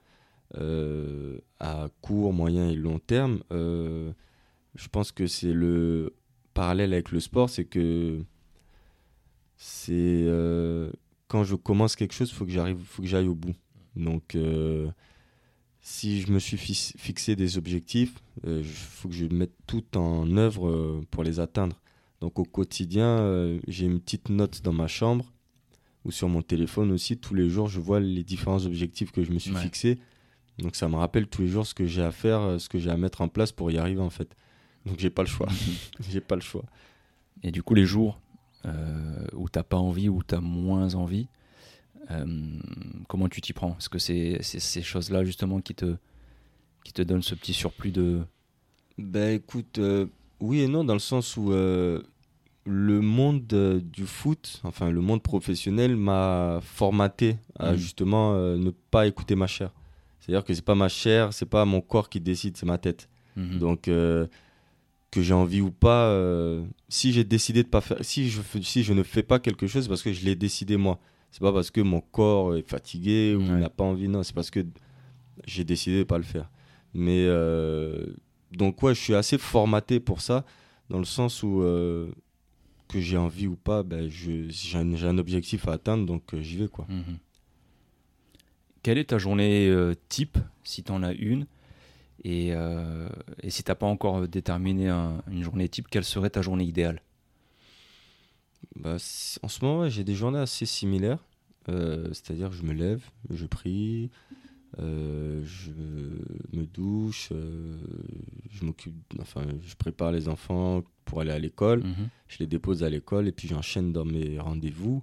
[0.54, 3.42] à court, moyen et long terme.
[3.50, 6.14] je pense que c'est le
[6.54, 8.22] parallèle avec le sport, c'est que
[9.56, 10.26] c'est
[11.28, 13.54] quand je commence quelque chose, il faut que j'arrive, faut que j'aille au bout.
[13.96, 14.36] Donc
[15.88, 20.36] si je me suis fixé des objectifs, il euh, faut que je mette tout en
[20.36, 21.80] œuvre euh, pour les atteindre.
[22.20, 25.32] Donc au quotidien, euh, j'ai une petite note dans ma chambre
[26.04, 27.18] ou sur mon téléphone aussi.
[27.18, 30.00] Tous les jours, je vois les différents objectifs que je me suis fixés.
[30.58, 32.90] Donc ça me rappelle tous les jours ce que j'ai à faire, ce que j'ai
[32.90, 34.34] à mettre en place pour y arriver en fait.
[34.84, 35.48] Donc j'ai pas le choix.
[36.08, 36.64] j'ai pas le choix.
[37.42, 38.20] Et du coup, les jours
[39.34, 41.28] où t'as pas envie, où tu as moins envie,
[42.10, 42.24] euh,
[43.08, 43.76] comment tu t'y prends?
[43.78, 45.96] Est-ce que c'est ces choses-là justement qui te,
[46.84, 48.22] qui te donnent ce petit surplus de...
[48.98, 50.06] Ben écoute, euh,
[50.40, 52.00] oui et non, dans le sens où euh,
[52.64, 57.76] le monde du foot, enfin le monde professionnel m'a formaté à mm.
[57.76, 59.70] justement ne pas écouter ma chair.
[60.26, 63.08] C'est-à-dire que c'est pas ma chair, c'est pas mon corps qui décide, c'est ma tête.
[63.38, 63.58] Mm-hmm.
[63.58, 66.12] Donc que j'ai envie ou pas,
[66.88, 69.88] si j'ai décidé de pas faire, si je, si je ne fais pas quelque chose,
[69.88, 70.98] parce que je l'ai décidé moi.
[71.30, 74.50] C'est pas parce que mon corps est fatigué ou n'a pas envie, non, c'est parce
[74.50, 74.64] que
[75.46, 76.50] j'ai décidé de pas le faire.
[76.94, 78.06] Mais euh,
[78.52, 80.44] donc, ouais, je suis assez formaté pour ça,
[80.88, 82.10] dans le sens où euh,
[82.88, 86.56] que j'ai envie ou pas, ben, j'ai un, un, objectif à atteindre, donc euh, j'y
[86.56, 86.68] vais.
[86.68, 86.86] quoi.
[86.88, 87.18] Mhm.
[88.86, 89.74] Quelle est ta journée
[90.08, 91.48] type, si tu en as une?
[92.22, 96.62] Et, et si tu n'as pas encore déterminé une journée type, quelle serait ta journée
[96.62, 97.02] idéale?
[98.76, 98.94] Bah,
[99.42, 101.18] En ce moment, j'ai des journées assez similaires.
[101.68, 104.10] Euh, c'est-à-dire que je me lève, je prie,
[104.78, 105.72] euh, je
[106.56, 107.76] me douche, euh,
[108.52, 112.08] je m'occupe, enfin, je prépare les enfants pour aller à l'école, mhm.
[112.28, 115.02] je les dépose à l'école et puis j'enchaîne dans mes rendez-vous.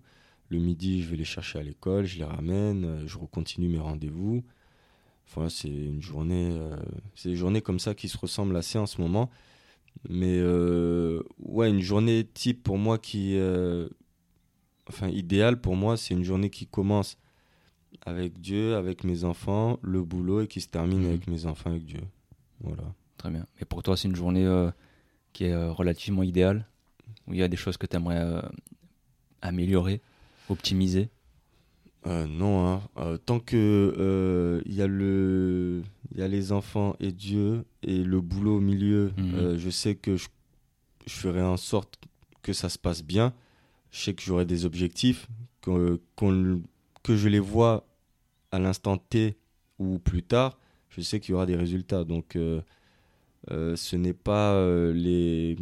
[0.49, 4.43] Le midi, je vais les chercher à l'école, je les ramène, je recontinue mes rendez-vous.
[5.27, 6.59] Enfin, c'est une journée,
[7.15, 9.29] c'est des journées comme ça qui se ressemblent assez en ce moment.
[10.09, 13.37] Mais euh, ouais, une journée type pour moi qui.
[13.37, 13.87] Euh,
[14.89, 17.17] enfin, idéale pour moi, c'est une journée qui commence
[18.05, 21.09] avec Dieu, avec mes enfants, le boulot et qui se termine mhm.
[21.09, 22.01] avec mes enfants, avec Dieu.
[22.59, 22.83] Voilà.
[23.17, 23.45] Très bien.
[23.61, 24.71] Et pour toi, c'est une journée euh,
[25.31, 26.67] qui est relativement idéale?
[27.27, 28.41] Où il y a des choses que tu aimerais
[29.41, 30.01] améliorer,
[30.49, 31.09] optimiser
[32.05, 32.81] euh, non, hein.
[32.97, 37.63] euh, tant que il euh, y a le, il y a les enfants et Dieu
[37.81, 39.57] et le boulot au milieu, mhm.
[39.57, 40.27] je sais que je,
[41.05, 41.97] je, ferai en sorte
[42.41, 43.33] que ça se passe bien.
[43.91, 45.27] Je sais que j'aurai des objectifs,
[45.61, 46.01] que,
[47.03, 47.85] que je les vois
[48.51, 49.37] à l'instant T
[49.79, 50.57] ou plus tard.
[50.89, 52.03] Je sais qu'il y aura des résultats.
[52.03, 52.37] Donc,
[53.47, 54.61] ce n'est pas
[54.93, 55.57] les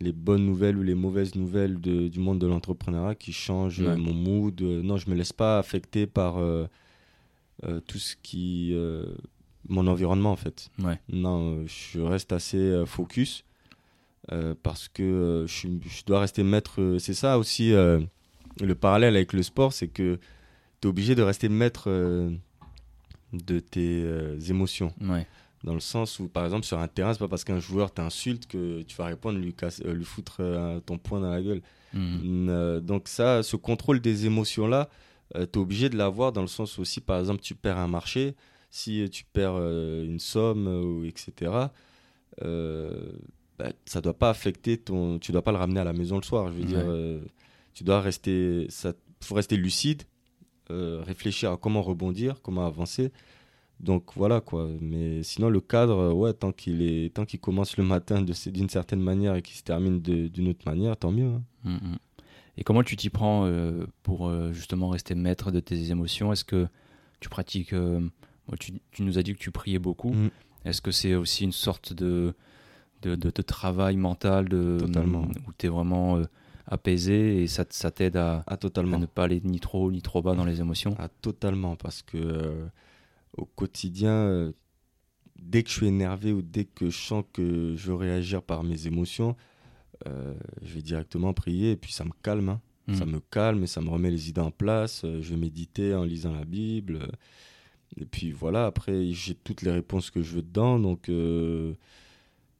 [0.00, 4.60] les bonnes nouvelles ou les mauvaises nouvelles du monde de l'entrepreneuriat qui changent mon mood.
[4.60, 6.66] Non, je me laisse pas affecter par euh,
[7.64, 8.70] euh, tout ce qui.
[8.72, 9.06] Euh,
[9.68, 10.70] mon environnement, en fait.
[11.08, 13.44] Non, je reste assez focus
[14.62, 16.96] parce que je, je, dois rester maître.
[16.98, 20.18] C'est ça aussi le parallèle avec le sport, c'est que
[20.80, 21.88] tu es obligé de rester maître
[23.32, 24.06] de tes
[24.50, 24.92] émotions.
[25.00, 25.26] Ouais
[25.64, 28.46] dans le sens où, par exemple, sur un terrain, c'est pas parce qu'un joueur t'insulte
[28.46, 31.62] que tu vas répondre, lui, euh, lui foutre euh, ton poing dans la gueule.
[31.94, 32.48] Mhm.
[32.50, 34.90] Euh, donc ça, ce contrôle des émotions-là,
[35.34, 37.88] tu es obligé de l'avoir dans le sens où si, par exemple, tu perds un
[37.88, 38.34] marché,
[38.70, 41.50] si tu perds une somme, etc.,
[43.56, 45.20] bah, ça doit pas affecter ton...
[45.20, 46.52] Tu dois pas le ramener à la maison le soir.
[46.52, 46.84] Je veux dire,
[47.72, 48.66] tu dois rester...
[48.68, 50.02] Ça faut rester lucide
[50.68, 53.12] réfléchir à comment rebondir, comment avancer.
[53.80, 54.68] Donc voilà quoi.
[54.80, 59.00] Mais sinon le cadre, ouais, tant qu'il est, tant qu'il commence le matin d'une certaine
[59.00, 61.28] manière et qu'il se termine d'une autre manière, tant mieux.
[61.28, 61.42] Hein.
[61.64, 61.98] Mmh, mmh.
[62.56, 66.32] Et comment tu t'y prends euh, pour euh, justement rester maître de tes émotions?
[66.32, 66.68] Est-ce que
[67.20, 68.00] tu pratiques euh,
[68.60, 70.12] tu, nous as dit que tu priais beaucoup.
[70.12, 70.30] Mmh.
[70.64, 72.34] Est-ce que c'est aussi une sorte de,
[73.02, 74.78] de, de, travail mental de,
[75.46, 76.20] où tu es vraiment
[76.66, 78.98] apaisé et ça, ça t'aide à, ah, totalement.
[78.98, 80.94] ne pas aller ni trop haut ni trop bas dans les émotions?
[80.98, 82.66] Ah, Totalement, parce que
[83.36, 84.52] au quotidien,
[85.38, 88.62] dès que je suis énervé ou dès que je sens que je veux réagir par
[88.62, 89.36] mes émotions,
[90.06, 92.48] euh, je vais directement prier et puis ça me calme.
[92.48, 92.60] Hein.
[92.86, 92.94] Hmm.
[92.94, 95.02] Ça me calme et ça me remet les idées en place.
[95.04, 96.96] Euh, je vais méditer en lisant la Bible.
[97.02, 97.06] Euh,
[97.96, 100.78] et puis voilà, après, j'ai toutes les réponses que je veux dedans.
[100.80, 101.08] Donc,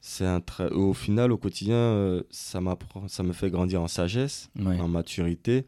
[0.00, 2.60] c'est un au final, au quotidien, ça,
[3.08, 5.66] ça me fait grandir en sagesse, en maturité.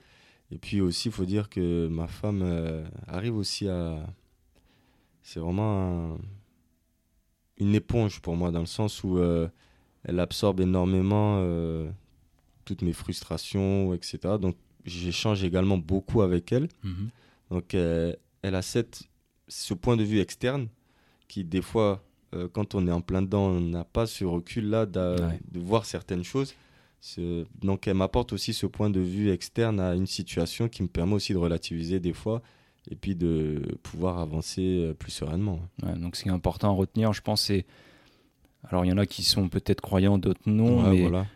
[0.53, 2.45] Et puis aussi, il faut dire que ma femme
[3.09, 4.07] arrive aussi à.
[5.27, 6.19] C'est vraiment
[7.59, 9.19] une éponge pour moi, dans le sens où
[10.07, 11.91] elle absorbe énormément euh,
[12.65, 14.19] toutes mes frustrations, etc.
[14.41, 16.69] Donc j'échange également beaucoup avec elle.
[16.85, 17.09] Mhm.
[17.51, 19.03] Donc euh, elle a cette,
[19.49, 20.69] ce point de vue externe
[21.27, 24.87] qui des fois, euh, quand on est en plein dedans, on n'a pas ce recul-là
[24.87, 25.19] de
[25.55, 26.55] voir certaines choses.
[27.61, 31.15] Donc elle m'apporte aussi ce point de vue externe à une situation qui me permet
[31.15, 32.43] aussi de relativiser des fois
[32.91, 35.61] et puis de pouvoir avancer plus sereinement.
[35.97, 37.67] donc ce qui est important à retenir, je pense, c'est
[38.69, 40.93] alors il y en a qui sont peut-être croyants, d'autres non,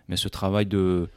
[0.09, 1.09] mais, ce travail de,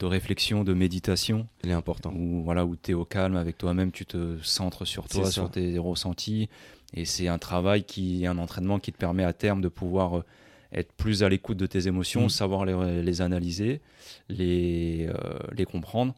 [0.00, 2.12] réflexion, de méditation, il est important.
[2.14, 5.50] Où, voilà, où tu es au calme avec toi-même, tu te centres sur toi, sur
[5.50, 6.48] tes ressentis.
[6.94, 10.24] Et c'est un travail qui un entraînement qui te permet à terme de pouvoir euh,
[10.72, 12.30] être plus à l'écoute de tes émotions, mm.
[12.30, 13.80] savoir les, analyser,
[14.28, 16.14] les, euh, les comprendre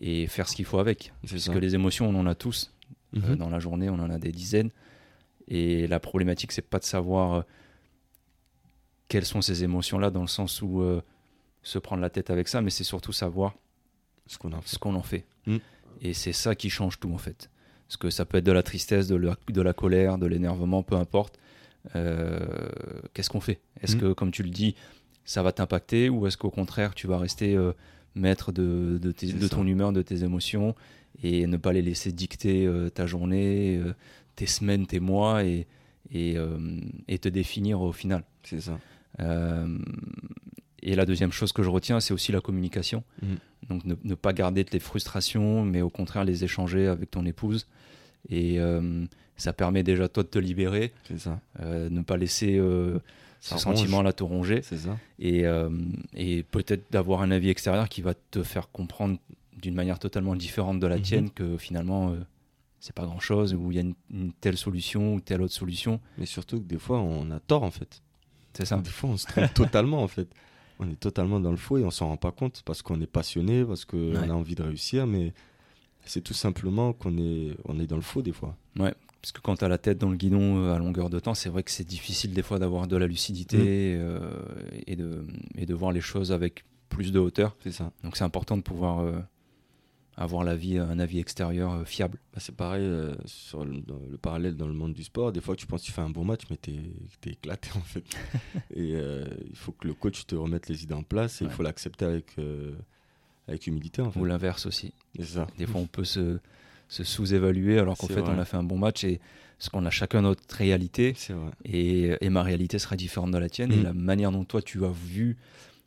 [0.00, 1.14] et faire ce qu'il faut avec.
[1.28, 2.70] Parce que les émotions, on en a tous.
[3.14, 3.36] Euh, mm-hmm.
[3.36, 4.70] dans la journée, on en a des dizaines.
[5.48, 7.44] Et la problématique, c'est pas de savoir
[9.10, 11.02] quelles sont ces émotions-là, dans le sens où euh,
[11.62, 13.54] se prendre la tête avec ça, mais c'est surtout savoir
[14.26, 14.78] ce qu'on en fait.
[14.84, 15.24] En fait.
[15.46, 15.56] Mm.
[16.00, 17.50] Et c'est ça qui change tout, en fait.
[17.88, 20.84] Parce que ça peut être de la tristesse, de la, de la colère, de l'énervement,
[20.84, 21.38] peu importe.
[21.96, 22.38] Euh,
[23.12, 23.60] qu'est-ce qu'on fait?
[23.82, 24.00] Est-ce mm.
[24.00, 24.76] que, comme tu le dis,
[25.24, 27.72] ça va t'impacter ou est-ce qu'au contraire, tu vas rester euh,
[28.14, 30.76] maître de, de, de ton humeur, de tes émotions
[31.22, 33.80] et ne pas les laisser dicter ta journée,
[34.36, 35.66] tes semaines, tes mois et,
[36.12, 36.36] et,
[37.08, 38.78] et te définir au final C'est ça.
[39.18, 39.78] Euh,
[40.82, 43.04] et la deuxième chose que je retiens, c'est aussi la communication.
[43.22, 43.34] Mm.
[43.68, 47.66] Donc ne, pas garder tes frustrations, mais au contraire les échanger avec ton épouse.
[48.28, 49.04] Et euh,
[49.36, 50.92] ça permet déjà toi de te libérer.
[51.16, 51.40] Ça.
[51.60, 52.56] Euh, ne pas laisser
[53.40, 54.62] ce sentiment-là te ronger.
[54.62, 54.98] Ça.
[55.18, 55.44] Et,
[56.16, 59.18] et peut-être d'avoir un avis extérieur qui va te faire comprendre
[59.60, 61.02] d'une manière totalement différente de la mm-hmm.
[61.02, 62.14] tienne que finalement
[62.78, 65.54] c'est pas grand chose ou il y a une, une, telle solution ou telle autre
[65.54, 66.00] solution.
[66.18, 68.02] Mais surtout que des fois on a tort en fait.
[68.54, 68.76] C'est ça.
[68.78, 70.28] Des fois, on se trompe totalement, en fait.
[70.78, 73.06] On est totalement dans le faux et on s'en rend pas compte parce qu'on est
[73.06, 75.34] passionné, parce qu'on a envie de réussir, mais
[76.06, 78.56] c'est tout simplement qu'on est, on est dans le faux des fois.
[78.78, 81.20] Ouais, parce que quand tu as la tête dans le guidon euh, à longueur de
[81.20, 84.00] temps, c'est vrai que c'est difficile des fois d'avoir de la lucidité mm.
[84.00, 84.20] euh,
[84.86, 85.26] et, de,
[85.58, 87.54] et de voir les choses avec plus de hauteur.
[87.62, 87.92] C'est ça.
[88.02, 89.12] Donc c'est important de pouvoir euh,
[90.20, 92.18] avoir l'avis, un avis extérieur euh, fiable.
[92.34, 93.82] Bah, c'est pareil euh, sur le,
[94.20, 95.32] parallèle dans le monde du sport.
[95.32, 97.80] Des fois, tu penses que tu fais un bon match, mais tu es, éclaté en
[97.80, 98.04] fait.
[98.74, 101.50] et euh, il faut que le coach te remette les idées en place et il
[101.50, 102.36] faut l'accepter avec,
[103.48, 104.02] avec humilité.
[104.02, 104.20] En fait.
[104.20, 104.92] Ou l'inverse aussi.
[105.20, 105.46] Ça.
[105.56, 106.38] Des fois, on peut se,
[106.88, 109.20] se sous-évaluer alors qu'en fait, on a fait un bon match et
[109.58, 111.14] ce qu'on a chacun notre réalité.
[111.64, 113.72] Et, et, ma réalité sera différente de la tienne.
[113.72, 113.84] Et mm.
[113.84, 115.38] la manière dont toi, tu as vu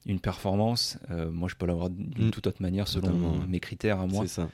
[0.05, 2.31] une performance, euh, moi je peux l'avoir d'une mm.
[2.31, 4.25] toute autre manière selon mes critères à moi.
[4.27, 4.49] C'est ça.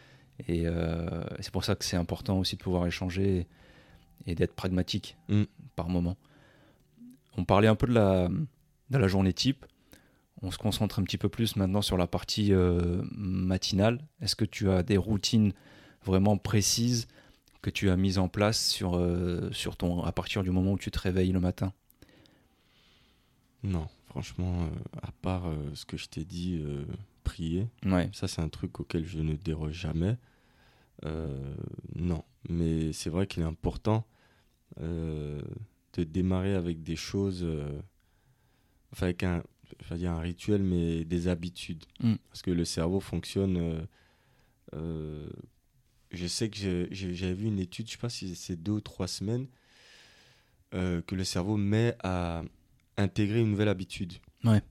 [0.48, 3.48] Et euh, c'est pour ça que c'est important aussi de pouvoir échanger
[4.26, 5.44] et, d'être pragmatique mm.
[5.76, 6.18] par moment.
[7.38, 9.66] On parlait un peu de la, de la journée type.
[10.42, 14.00] On se concentre un petit peu plus maintenant sur la partie euh, matinale.
[14.22, 15.52] Est-ce que tu as des routines
[16.06, 17.08] vraiment précises
[17.62, 19.06] que tu as mises en place sur,
[19.52, 21.74] sur ton, à partir du moment où tu te réveilles le matin?
[23.63, 23.88] Non.
[24.10, 24.69] Franchement, euh,
[25.04, 26.84] à part euh, ce que je t'ai dit, euh,
[27.24, 27.67] prier,
[28.12, 30.17] ça c'est un truc auquel je ne déroge jamais.
[31.95, 34.06] non, mais c'est vrai qu'il est important
[34.80, 37.45] de démarrer avec des choses,
[38.91, 39.43] enfin avec un,
[39.91, 41.86] dire un rituel, mais des habitudes.
[42.00, 42.15] Mm.
[42.30, 43.86] Parce que le cerveau fonctionne.
[44.74, 48.82] je sais que j'avais vu une étude, je ne sais pas si c'est deux ou
[48.82, 49.45] trois semaines,
[50.72, 52.41] que le cerveau met à
[53.02, 54.14] intégrer une nouvelle habitude.
[54.44, 54.62] Ouais.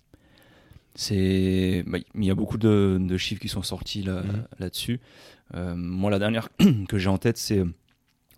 [0.95, 4.45] C'est, bah, il y a beaucoup de, de chiffres qui sont sortis là, Mhm.
[4.59, 5.01] là-dessus.
[5.55, 6.49] Euh, moi, la dernière
[6.89, 7.63] que j'ai en tête, c'est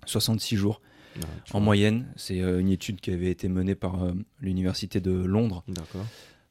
[0.06, 0.80] 66 jours
[1.16, 1.64] Ouais, tu en vois.
[1.64, 2.06] moyenne.
[2.16, 5.64] C'est euh, une étude qui avait été menée par euh, l'université de Londres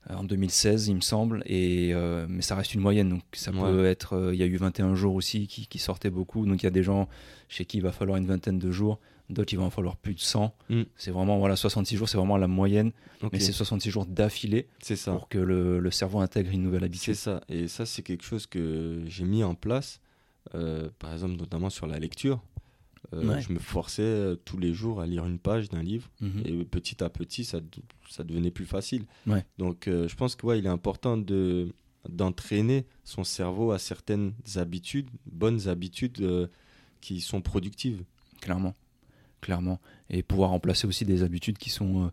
[0.10, 1.44] euh, en 2016, il me semble.
[1.46, 3.62] Et, euh, mais ça reste une moyenne, donc ça Ouais.
[3.62, 4.14] peut être.
[4.14, 6.46] euh, Il y a eu 21 jours aussi qui, qui sortaient beaucoup.
[6.46, 7.08] Donc il y a des gens
[7.50, 9.00] chez qui il va falloir une vingtaine de jours.
[9.30, 10.56] D'autres, il va en falloir plus de 100.
[10.70, 10.82] Mm.
[10.96, 12.92] C'est vraiment, voilà, 66 jours, c'est vraiment la moyenne.
[13.22, 13.34] Ok.
[13.34, 16.86] Mais c'est 66 jours d'affilée C'est pour que le, le cerveau intègre une nouvelle C'est
[16.86, 17.14] habitude.
[17.16, 17.42] ça.
[17.48, 20.02] Et ça, c'est quelque chose que j'ai mis en place,
[20.56, 22.42] euh, par exemple, notamment sur la lecture.
[23.14, 23.42] Euh, Ouais.
[23.42, 26.10] Je me forçais euh, tous les jours à lire une page d'un livre.
[26.22, 26.44] Mhm.
[26.46, 27.60] Et petit à petit, ça,
[28.10, 29.06] ça devenait plus facile.
[29.28, 29.46] Ouais.
[29.58, 31.74] Donc, je pense qu'il il est important de,
[32.08, 36.50] d'entraîner son cerveau à certaines habitudes, bonnes habitudes
[37.02, 38.04] qui sont productives.
[38.42, 38.74] Clairement.
[39.42, 39.80] Clairement.
[40.10, 42.06] Et pouvoir remplacer aussi des habitudes qui sont.
[42.06, 42.10] euh,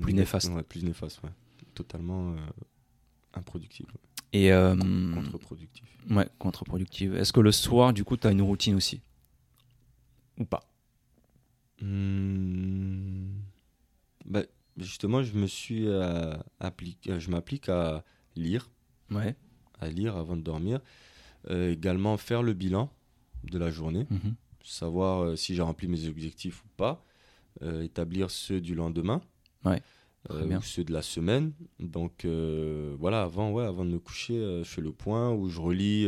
[0.00, 0.50] Plus néfastes.
[0.52, 1.30] Ouais, plus néfastes, ouais.
[1.74, 2.36] Totalement euh,
[3.34, 4.00] improductives, ouais.
[4.32, 4.52] et.
[4.52, 4.74] euh,
[5.14, 5.86] contre-productives.
[6.10, 7.14] ouais, contre-productives.
[7.16, 9.00] Est-ce que le soir, du coup, tu as une routine aussi?
[10.38, 10.62] Ou pas?
[14.24, 14.42] Bah,
[14.76, 18.04] justement, je me suis euh, appliqué, euh, je m'applique à
[18.36, 18.70] lire,
[19.10, 19.36] Ouais.
[19.80, 20.80] à lire avant de dormir.
[21.50, 22.90] Également faire le bilan
[23.44, 24.34] de la journée, Mhm.
[24.64, 27.04] Savoir euh, si j'ai rempli mes objectifs ou pas,
[27.62, 29.22] euh, établir ceux du lendemain,
[29.64, 29.80] Ouais,
[30.30, 31.52] euh, ou ceux de la semaine.
[31.78, 35.48] Donc euh, voilà, avant, ouais, avant de me coucher, euh, je fais le point où
[35.48, 36.06] je relis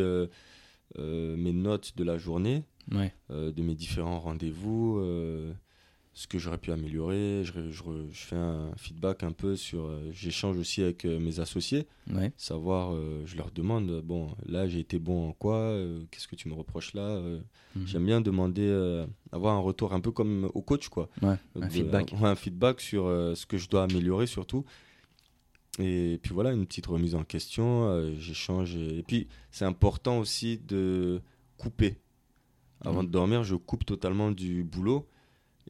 [0.98, 3.12] mes notes de la journée Ouais.
[3.30, 5.00] de mes différents rendez-vous,
[6.18, 7.42] ce que j'aurais pu améliorer.
[7.44, 9.84] Je, je je fais un feedback un peu sur.
[9.84, 12.32] euh, J'échange aussi avec euh, mes associés, Ouais.
[12.38, 15.76] savoir, euh, je leur demande bon, là j'ai été bon en quoi
[16.10, 17.20] Qu'est-ce que tu me reproches là
[17.74, 17.86] Mhm.
[17.86, 21.10] J'aime bien demander, avoir un retour un peu comme au coach, quoi.
[21.20, 22.12] Ouais, Donc, un feedback.
[22.22, 23.04] un feedback sur
[23.36, 24.64] ce que je dois améliorer surtout.
[25.78, 28.74] Et puis voilà, une petite remise en question, j'échange.
[28.76, 31.20] Et, et puis c'est important aussi de
[31.58, 31.98] couper.
[32.80, 33.06] Avant Mhm.
[33.08, 35.06] de dormir, je coupe totalement du boulot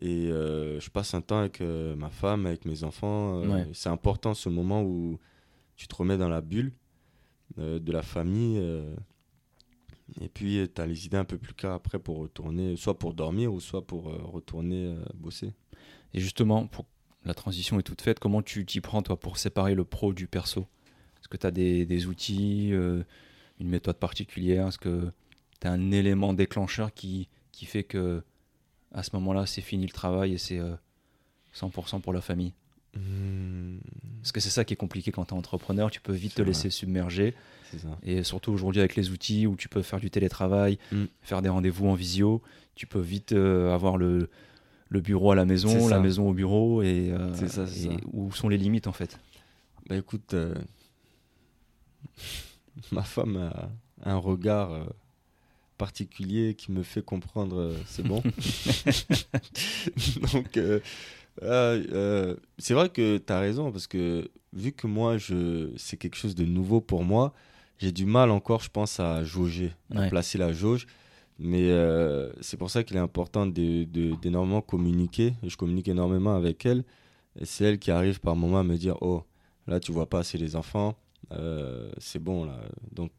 [0.00, 3.40] et euh, je passe un temps avec euh, ma femme, avec mes enfants.
[3.42, 3.68] euh, Ouais.
[3.72, 5.18] C'est important ce moment où
[5.76, 6.72] tu te remets dans la bulle
[7.56, 8.58] de la famille.
[10.20, 13.14] et puis tu as les idées un peu plus claires après pour retourner, soit pour
[13.14, 15.52] dormir ou soit pour retourner bosser.
[16.12, 16.86] Et justement, pour
[17.24, 20.26] la transition est toute faite, comment tu t'y prends, toi, pour séparer le pro du
[20.26, 20.66] perso?
[21.20, 24.68] Est-ce que tu as des, des outils, une méthode particulière?
[24.68, 25.10] Est-ce que
[25.60, 28.22] tu as un élément déclencheur qui, qui fait que
[28.92, 30.74] à ce moment-là, c'est fini le travail et c'est euh,
[31.54, 32.52] 100% pour la famille
[32.94, 33.76] Hmm,
[34.22, 36.40] Parce que c'est ça qui est compliqué quand tu es entrepreneur, tu peux vite te
[36.40, 36.48] vrai.
[36.52, 37.34] laisser submerger.
[37.76, 37.88] ça.
[38.02, 41.04] Et surtout aujourd'hui avec les outils où tu peux faire du télétravail, Mm.
[41.20, 42.40] faire des rendez-vous en visio,
[42.74, 44.30] tu peux vite euh, avoir le,
[44.88, 46.80] le bureau à la maison, la maison au bureau.
[46.80, 47.88] Et, euh, ça, et ça.
[48.14, 49.18] où sont les limites en fait
[49.90, 50.54] Bah écoute, euh,
[52.92, 54.84] ma femme a un regard euh,
[55.76, 58.22] particulier qui me fait comprendre euh, c'est bon.
[60.32, 60.80] Donc, euh,
[61.42, 66.16] euh, c'est vrai que tu as raison parce que vu que moi, je, c'est quelque
[66.16, 67.32] chose de nouveau pour moi,
[67.78, 70.08] j'ai du mal encore, je pense, à jauger, à Ouais.
[70.08, 70.86] placer la jauge.
[71.38, 71.68] Mais
[72.40, 75.34] c'est pour ça qu'il est important d'énormément communiquer.
[75.42, 76.84] Je communique énormément avec elle.
[77.38, 79.22] Et c'est elle qui arrive par moment à me dire Oh,
[79.66, 80.96] là, tu vois pas assez les enfants.
[81.98, 82.58] C'est bon, là.
[82.92, 83.12] Donc,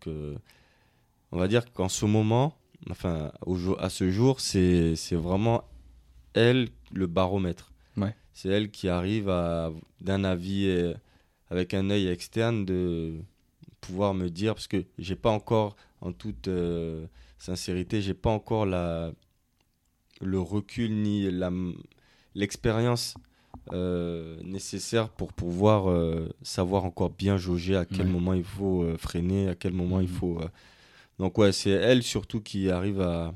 [1.32, 2.56] on va dire qu'en ce moment,
[2.90, 5.64] enfin, au jour, à ce jour, c'est vraiment
[6.34, 7.72] elle le baromètre.
[7.98, 8.16] Ouais.
[8.34, 10.94] C'est elle qui arrive à, d'un avis euh,
[11.50, 13.16] avec un œil externe, de
[13.82, 17.08] pouvoir me dire, parce que j'ai pas encore, en toute euh,
[17.40, 19.12] sincérité, j'ai pas encore la,
[20.22, 21.52] le recul ni la,
[22.36, 23.16] l'expérience
[23.74, 25.94] euh, nécessaire pour pouvoir
[26.42, 28.12] savoir encore bien jauger à quel Ouais.
[28.12, 30.14] moment il faut freiner, à quel moment il Mhm.
[30.16, 30.40] faut.
[31.20, 33.34] Euh, Donc, ouais, c'est elle surtout qui arrive à,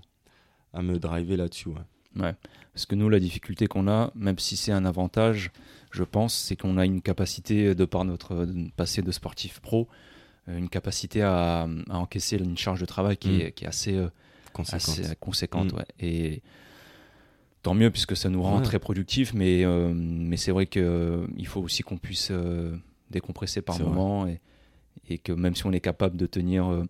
[0.74, 1.70] à me driver là-dessus.
[1.70, 2.34] ouais.
[2.74, 5.52] Parce que nous, la difficulté qu'on a, même si c'est un avantage,
[5.91, 9.88] je pense, c'est qu'on a une capacité, de par notre euh, passé de sportif pro,
[10.48, 13.41] euh, une capacité à, à encaisser une charge de travail qui, Mm.
[13.41, 14.08] est, qui est assez, euh,
[14.54, 15.00] Conséquence.
[15.00, 15.74] assez conséquente.
[15.74, 15.76] Mm.
[15.78, 15.86] ouais.
[16.00, 16.41] Et
[17.62, 18.63] tant mieux, puisque ça nous rend Ouais.
[18.63, 22.76] très productifs, mais, euh, mais c'est vrai qu'il faut aussi qu'on puisse euh,
[23.10, 24.39] décompresser par moment et,
[25.10, 26.86] et que même si on est capable de tenir euh,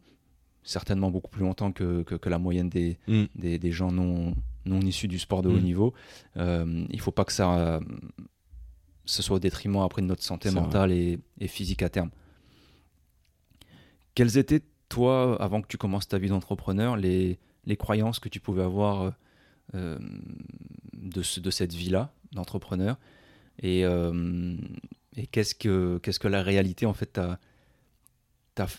[0.64, 3.24] certainement beaucoup plus longtemps que, que, que la moyenne des, Mm.
[3.36, 4.36] des, des gens non,
[4.66, 5.64] non issus du sport de haut Mm.
[5.64, 5.94] niveau,
[6.38, 7.80] euh, il faut pas que ça euh,
[9.06, 12.12] ce soit au détriment après de notre santé mentale et, et physique à terme.
[14.16, 18.40] Quelles étaient, toi, avant que tu commences ta vie d'entrepreneur, les, les croyances que tu
[18.40, 19.12] pouvais avoir euh,
[19.76, 20.00] euh,
[20.94, 22.98] de, ce- de cette vie-là d'entrepreneur
[23.62, 24.56] et, euh,
[25.16, 27.40] et qu'est-ce que qu'est-ce que la réalité en fait t'a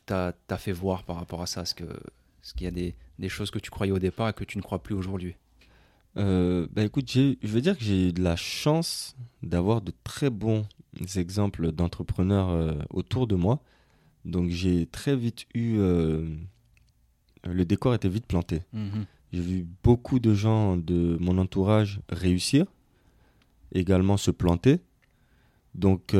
[0.07, 3.51] t'a fait voir par rapport à ça Est-ce qu'il est y a des, des, choses
[3.51, 5.35] que tu croyais au départ et que tu ne crois plus aujourd'hui?
[6.18, 10.30] Euh, bah écoute, je veux dire que j'ai eu de la chance d'avoir de très
[10.30, 10.66] bons
[11.16, 13.62] exemples d'entrepreneurs euh, autour de moi.
[14.24, 15.78] Donc j'ai très vite eu...
[15.78, 16.28] Euh,
[17.45, 18.62] le décor était vite planté.
[18.72, 19.07] Mhm.
[19.33, 22.66] J'ai vu beaucoup de gens de mon entourage réussir,
[23.72, 24.80] également se planter.
[25.74, 26.14] Donc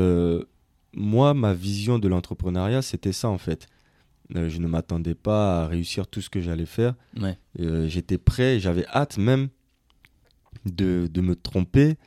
[0.95, 3.67] moi, ma vision de l'entrepreneuriat, c'était ça en fait.
[4.33, 6.95] je ne m'attendais pas à réussir tout ce que j'allais faire.
[7.57, 9.49] J'étais prêt, j'avais hâte même
[10.65, 11.97] de, de me tromper,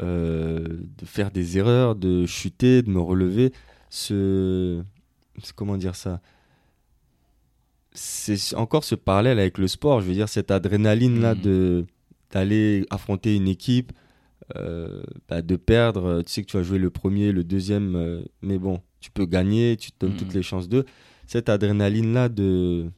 [0.00, 0.66] euh,
[0.98, 3.52] de faire des erreurs, de chuter, de me relever.
[3.90, 4.82] Ce,
[5.54, 6.20] comment dire ça?
[7.92, 10.00] C'est encore ce parallèle avec le sport.
[10.00, 11.40] Je veux dire, cette adrénaline-là mm.
[11.40, 11.86] de
[12.32, 14.03] d'aller affronter une équipe, euh,
[15.28, 16.22] bah, de perdre.
[16.22, 19.26] Tu sais que tu vas jouer le premier, le deuxième, euh, mais bon, tu peux
[19.26, 20.36] gagner, tu te donnes toutes mm.
[20.36, 20.84] les chances d'eux.
[21.26, 22.90] Cette adrénaline-là de,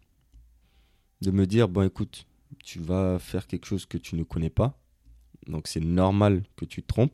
[1.22, 2.26] de me dire, bon écoute,
[2.64, 4.78] tu vas faire quelque chose que tu ne connais pas.
[5.46, 7.12] Donc c'est normal que tu te trompes.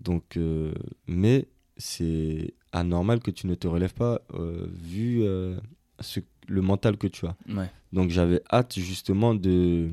[0.00, 0.72] Donc, euh,
[1.06, 5.58] mais c'est anormal que tu ne te relèves pas euh, vu euh,
[6.00, 7.36] ce, le mental que tu as.
[7.92, 9.90] Donc j'avais hâte justement de,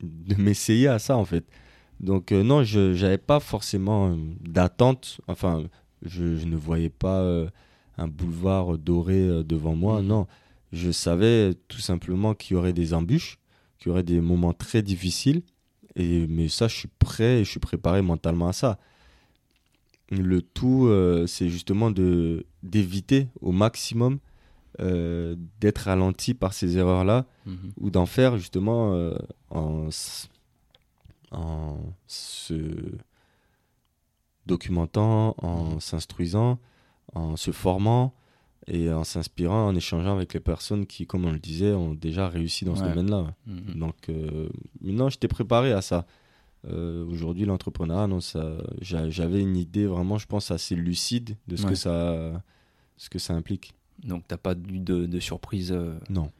[0.00, 1.44] de m'essayer à ça en fait.
[2.02, 5.20] Donc non, je n'avais pas forcément d'attente.
[5.28, 5.64] Enfin,
[6.04, 7.24] je, ne voyais pas
[7.96, 10.02] un boulevard doré devant moi.
[10.02, 10.06] Mm.
[10.06, 10.26] Non,
[10.72, 13.38] je savais tout simplement qu'il y aurait des embûches,
[13.78, 15.42] qu'il y aurait des moments très difficiles
[15.96, 18.78] et, mais ça, je suis prêt et je suis préparé mentalement à ça.
[20.10, 24.18] Le tout, euh, c'est justement de d'éviter au maximum
[24.80, 27.72] euh, d'être ralenti par ces erreurs-là mhm.
[27.80, 29.16] ou d'en faire justement euh,
[29.50, 29.88] en,
[31.32, 32.92] en se
[34.46, 35.80] documentant, en mhm.
[35.80, 36.58] s'instruisant,
[37.14, 38.14] en se formant
[38.66, 42.28] et en s'inspirant, en échangeant avec les personnes qui, comme on le disait, ont déjà
[42.28, 43.34] réussi dans ce domaine-là.
[43.46, 43.78] Mhm.
[43.78, 44.48] Donc, euh,
[44.80, 46.06] maintenant, j'étais préparé à ça.
[46.68, 48.08] Euh, aujourd'hui, l'entrepreneuriat,
[48.80, 52.40] j'avais une idée vraiment, je pense, assez lucide de ce, que, ça,
[52.96, 53.74] ce que ça implique.
[54.04, 56.30] Donc, tu n'as pas eu de, de surprise euh, Non.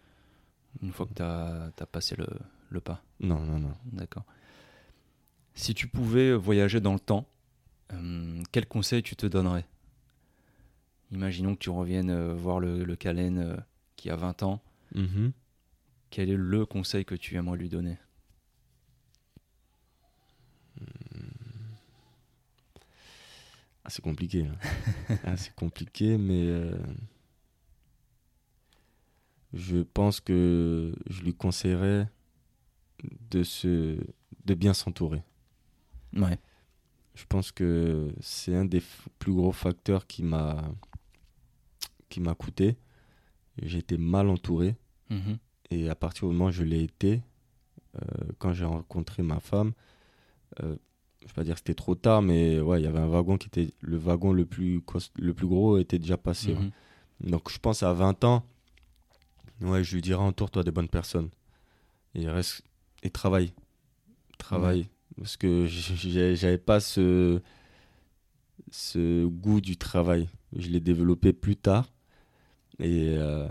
[0.82, 2.26] Une fois que tu as, as, passé le,
[2.70, 3.03] le, pas?
[3.20, 3.72] Non, non, non.
[3.93, 4.24] D'accord.
[5.55, 7.26] Si tu pouvais voyager dans le temps,
[8.53, 9.66] quel conseil tu te donnerais?
[11.11, 13.57] Imaginons que tu reviennes euh, voir le, le Calen euh,
[13.96, 14.62] qui a 20 ans.
[14.94, 15.32] Mhm.
[16.09, 17.98] Quel est le conseil que tu aimerais lui donner?
[23.84, 24.46] Ah, C'est compliqué.
[24.46, 25.16] Hein.
[25.24, 26.72] ah, c'est compliqué, mais euh,
[29.53, 32.09] je pense que je lui conseillerais
[33.30, 33.98] de, se,
[34.44, 35.22] de bien s'entourer.
[36.14, 36.38] Ouais.
[37.14, 38.82] Je pense que c'est un des
[39.18, 40.62] plus gros facteurs qui m'a
[42.08, 42.76] qui m'a coûté.
[43.60, 44.76] J'étais mal entouré.
[45.10, 45.38] Mhm.
[45.70, 47.22] Et à partir du moment où je l'ai été,
[47.96, 49.72] euh, quand j'ai rencontré ma femme,
[50.62, 50.76] euh,
[51.20, 53.38] je vais pas dire que c'était trop tard, mais ouais, il y avait un wagon
[53.38, 53.72] qui était.
[53.80, 54.82] Le wagon le plus,
[55.16, 56.54] le plus gros était déjà passé.
[56.54, 56.70] Mhm.
[57.20, 58.44] Donc je pense à 20 ans,
[59.60, 61.30] ouais, je lui dirais entoure-toi des bonnes personnes.
[62.14, 62.62] Et reste.
[63.02, 63.52] Et travaille.
[64.38, 64.88] Travaille.
[65.16, 67.40] Parce que j'avais pas ce,
[68.70, 70.28] ce goût du travail.
[70.56, 71.92] Je l'ai développé plus tard.
[72.78, 73.48] Et, euh,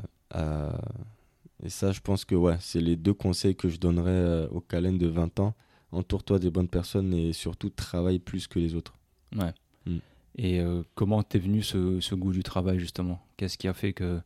[1.63, 4.61] et ça, je pense que ouais, c'est les deux conseils que je donnerais euh, au
[4.61, 5.53] Calen de 20 ans.
[5.91, 8.95] Entoure-toi des bonnes personnes et surtout travaille plus que les autres.
[9.35, 9.53] Ouais.
[9.85, 9.97] Mm.
[10.37, 13.21] Et euh, comment t'es venu ce, ce, goût du travail justement?
[13.37, 14.19] Qu'est-ce qui a fait que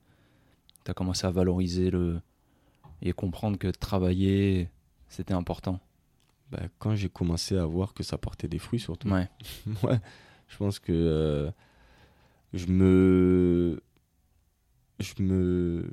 [0.83, 2.21] tu as commencé à valoriser le
[3.01, 4.69] et comprendre que travailler
[5.09, 5.79] c'était important?
[6.55, 9.09] Bah, Quand j'ai commencé à voir que ça portait des fruits surtout.
[9.09, 9.27] Ouais.
[9.83, 9.99] ouais.
[10.47, 11.51] Je pense que
[12.53, 13.81] je me
[14.99, 15.89] je me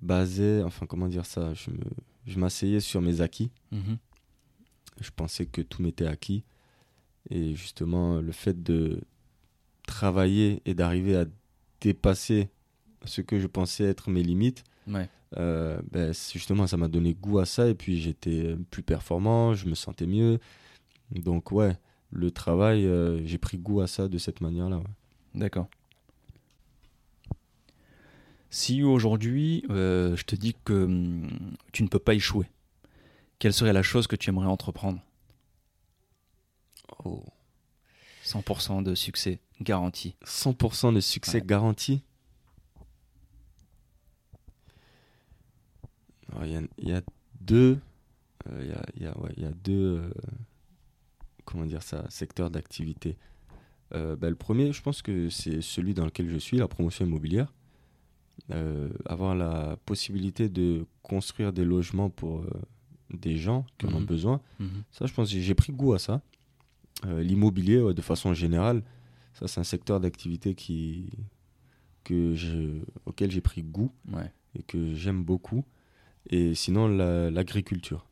[0.00, 1.84] basais, enfin comment dire ça, je me,
[2.26, 3.50] je m'asseyais sur mes acquis.
[3.72, 3.98] Mhm.
[5.00, 6.44] Je pensais que tout m'était acquis.
[7.30, 9.00] Et justement, le fait de
[9.86, 11.26] travailler et d'arriver à
[11.80, 12.50] dépasser
[13.04, 14.64] ce que je pensais être mes limites,
[15.36, 17.68] euh, ben, justement, ça m'a donné goût à ça.
[17.68, 20.38] Et puis, j'étais plus performant, je me sentais mieux.
[21.10, 21.76] Donc, ouais,
[22.10, 24.80] le travail, euh, j'ai pris goût à ça de cette manière-là.
[25.34, 25.68] D'accord.
[28.50, 31.28] Si aujourd'hui, euh, je te dis que hum,
[31.72, 32.46] tu ne peux pas échouer,
[33.38, 35.00] quelle serait la chose que tu aimerais entreprendre?
[37.04, 37.22] Oh.
[38.24, 40.16] 100% de succès garanti.
[40.24, 42.02] 100% de succès garanti?
[46.44, 46.50] Il
[46.88, 47.00] y, a
[47.40, 47.78] deux,
[48.60, 48.66] il
[49.00, 50.10] y, a, deux,
[51.44, 53.16] comment dire ça, secteurs d'activité.
[53.94, 57.06] Euh, bah, le premier, je pense que c'est celui dans lequel je suis, la promotion
[57.06, 57.52] immobilière.
[58.52, 62.50] euh, avoir la possibilité de construire des logements pour euh,
[63.10, 64.06] des gens qui en ont Mhm.
[64.06, 64.40] besoin.
[64.60, 64.82] Mhm.
[64.92, 66.20] Ça, je pense que j'ai pris goût à ça.
[67.06, 68.82] Euh, L'immobilier, ouais, de façon générale,
[69.32, 71.08] ça, c'est un secteur d'activité qui,
[72.04, 74.30] que je, auquel j'ai pris goût Ouais.
[74.54, 75.64] et que j'aime beaucoup.
[76.30, 78.06] Et sinon, la- l'agriculture.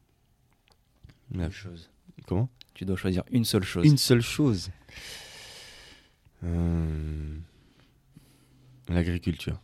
[1.32, 1.90] La- Une chose.
[2.26, 2.48] Comment?
[2.74, 3.84] Tu dois choisir une seule chose.
[3.86, 4.70] Une seule chose.
[6.44, 7.36] Euh,
[8.88, 9.60] L'agriculture.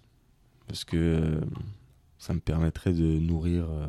[0.66, 1.40] Parce que euh,
[2.18, 3.86] ça me permettrait de nourrir euh,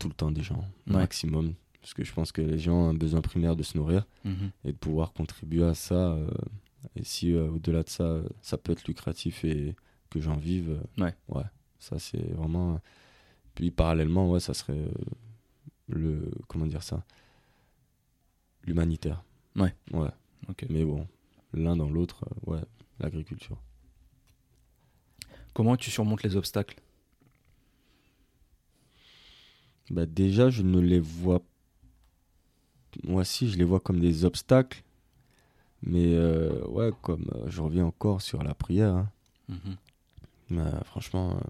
[0.00, 0.98] tout le temps des gens, au Ouais.
[1.00, 1.54] maximum.
[1.80, 4.50] Parce que je pense que les gens ont un besoin primaire de se nourrir Mhm.
[4.64, 6.16] et de pouvoir contribuer à ça.
[6.94, 9.74] et si au-delà de ça, ça peut être lucratif et
[10.10, 11.12] que j'en vive, Ouais.
[11.28, 11.42] ouais,
[11.80, 12.80] ça c'est vraiment.
[13.58, 14.88] Puis parallèlement, ouais, ça serait euh,
[15.88, 16.30] le.
[16.46, 17.02] Comment dire ça
[18.62, 19.24] L'humanitaire.
[19.56, 19.74] Ouais.
[19.92, 20.10] Ouais.
[20.68, 21.08] Mais bon,
[21.52, 22.60] l'un dans l'autre, euh, ouais,
[23.00, 23.56] l'agriculture.
[25.54, 26.80] Comment tu surmontes les obstacles?
[29.90, 31.42] Bah déjà, je ne les vois.
[33.02, 34.84] Moi, si, je les vois comme des obstacles.
[35.82, 38.94] Mais euh, ouais, comme euh, je reviens encore sur la prière.
[38.94, 39.10] hein.
[39.48, 39.76] Mhm.
[40.50, 41.40] Bah, franchement, euh,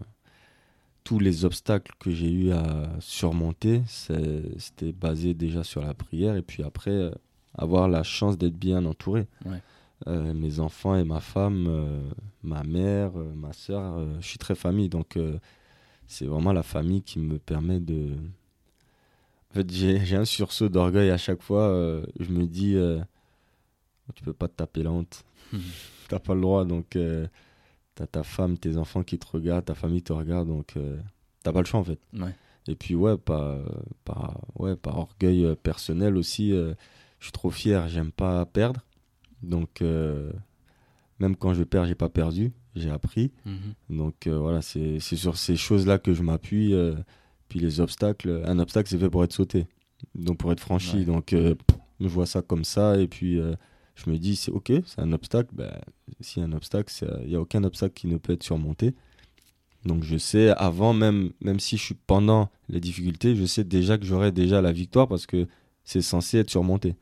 [1.08, 6.36] tous les obstacles que j'ai eu à surmonter, c'était basé déjà sur la prière.
[6.36, 7.10] Et puis après, euh,
[7.54, 9.26] avoir la chance d'être bien entouré.
[9.46, 9.62] Ouais.
[10.06, 12.10] Euh, mes enfants et ma femme, euh,
[12.42, 14.90] ma mère, ma soeur, je suis très famille.
[14.90, 15.18] Donc,
[16.06, 18.10] c'est vraiment la famille qui me permet de.
[19.50, 22.02] En fait, j'ai un sursaut d'orgueil à chaque fois.
[22.20, 22.76] je me dis,
[24.14, 25.24] tu peux pas te taper la honte.
[25.54, 25.60] Mhm.
[26.10, 26.66] T'as pas le droit.
[26.66, 26.98] Donc,
[27.98, 30.46] t'as ta femme, tes enfants qui te regardent, ta famille te regarde.
[30.46, 30.96] Donc, euh,
[31.42, 31.98] t'as pas le choix en fait.
[32.14, 32.32] Ouais.
[32.68, 33.58] Et puis, ouais, par,
[34.04, 36.74] par, ouais, par orgueil euh, personnel aussi, euh,
[37.18, 37.88] je suis trop fier.
[37.88, 38.82] J'aime pas perdre.
[39.42, 40.30] Donc, euh,
[41.18, 42.52] même quand je perds, j'ai pas perdu.
[42.76, 43.32] J'ai appris.
[43.44, 43.96] Mhm.
[43.96, 46.72] Donc voilà, c'est sur ces choses-là que je m'appuie.
[47.48, 49.66] puis les obstacles, un obstacle c'est fait pour être sauté,
[50.14, 50.98] donc pour être franchi.
[50.98, 51.04] Ouais.
[51.04, 53.40] Donc je vois ça comme ça et puis
[54.04, 55.50] je me dis c'est ok, c'est un obstacle.
[55.52, 55.72] Ben,
[56.20, 56.92] S'il y a un obstacle,
[57.22, 58.94] il n'y a aucun obstacle qui ne peut être surmonté.
[59.84, 63.96] Donc je sais avant même, même si je suis pendant les difficultés, je sais déjà
[63.98, 65.46] que j'aurai déjà la victoire parce que
[65.84, 66.96] c'est censé être surmonté.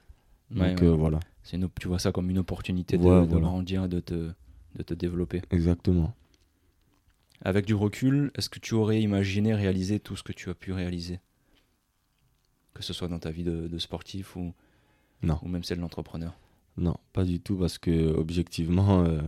[0.55, 0.87] Ouais, Donc ouais.
[0.89, 3.47] euh, voilà, C'est tu vois ça comme une opportunité de, Ouais, de voilà.
[3.47, 4.31] grandir, de te,
[4.77, 5.43] de te développer.
[5.51, 6.15] exactement.
[7.43, 10.73] Avec du recul, est-ce que tu aurais imaginé réaliser tout ce que tu as pu
[10.73, 11.21] réaliser?
[12.75, 14.53] Que ce soit dans ta vie de, de sportif ou,
[15.23, 15.39] Non.
[15.43, 16.35] ou même celle d'entrepreneur?
[16.77, 19.21] Non, pas du tout, parce que objectivement, euh,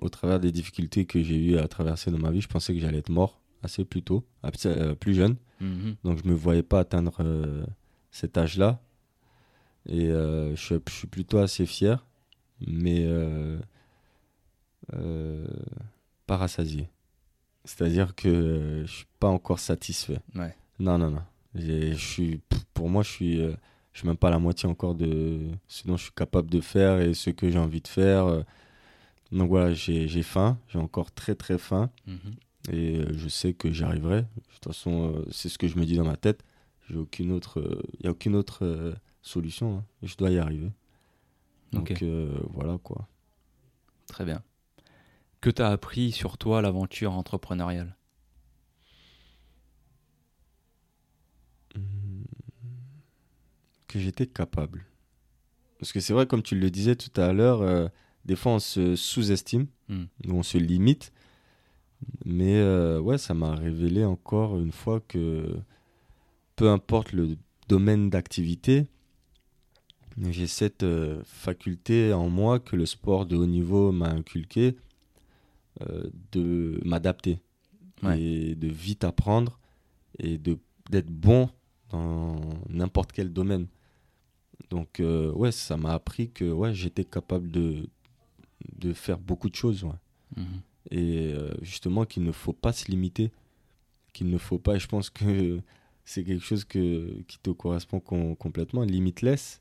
[0.00, 2.80] au travers des difficultés que j'ai eu à traverser dans ma vie, je pensais que
[2.80, 4.24] j'allais être mort assez plus tôt,
[4.66, 5.36] euh, plus jeune.
[5.60, 5.96] Mhm.
[6.04, 7.64] Donc je me voyais pas atteindre euh,
[8.10, 8.80] cet âge-là.
[9.88, 12.06] Et je, suis- je suis plutôt assez fier,
[12.66, 13.06] mais
[16.26, 16.88] pas rassasié.
[17.64, 20.20] C'est-à-dire que je suis pas encore satisfait.
[20.34, 20.54] Ouais.
[20.78, 21.22] Non, non, non.
[21.54, 22.40] Je suis,
[22.74, 23.40] pour moi, je suis,
[23.92, 26.60] je suis même pas à la moitié encore de ce dont je suis capable de
[26.60, 28.26] faire et ce que j'ai envie de faire.
[28.26, 28.42] euh.
[29.32, 32.18] Donc voilà, j'ai j'ai faim, j'ai encore très très faim Mhm.
[32.72, 34.22] et euh, je sais que j'y arriverai.
[34.22, 36.42] De toute façon, euh, c'est ce que je me dis dans ma tête.
[36.88, 39.78] J'ai aucune autre, il y a aucune autre euh, solution.
[39.78, 39.84] hein.
[40.02, 40.72] Je dois y arriver.
[41.72, 43.06] Donc euh, voilà quoi.
[44.08, 44.42] Très bien.
[45.40, 47.96] Que t'as appris sur toi l'aventure entrepreneuriale?
[53.90, 54.84] Que j'étais capable.
[55.78, 57.88] Parce que c'est vrai, comme tu le disais tout à l'heure, euh,
[58.24, 59.66] des fois on se sous-estime,
[60.28, 61.12] ou on se limite.
[62.24, 65.56] Mais euh, ouais, ça m'a révélé encore une fois que
[66.56, 67.36] peu importe le
[67.68, 68.86] domaine d'activité,
[70.30, 74.76] j'ai cette euh, faculté en moi que le sport de haut niveau m'a inculqué
[76.32, 77.38] de m'adapter
[78.02, 78.20] Ouais.
[78.20, 79.58] et de vite apprendre
[80.18, 81.50] et d'être bon
[81.90, 83.66] dans n'importe quel domaine.
[84.70, 87.88] Donc euh, ouais, ça m'a appris que ouais, j'étais capable de
[88.78, 89.84] de faire beaucoup de choses.
[89.84, 89.90] ouais.
[90.36, 90.44] Mhm.
[90.90, 93.30] Et euh, justement qu'il ne faut pas se limiter,
[94.12, 95.60] qu'il ne faut pas, et je pense que
[96.04, 99.60] c'est quelque chose que, qui te correspond com- complètement, limitless.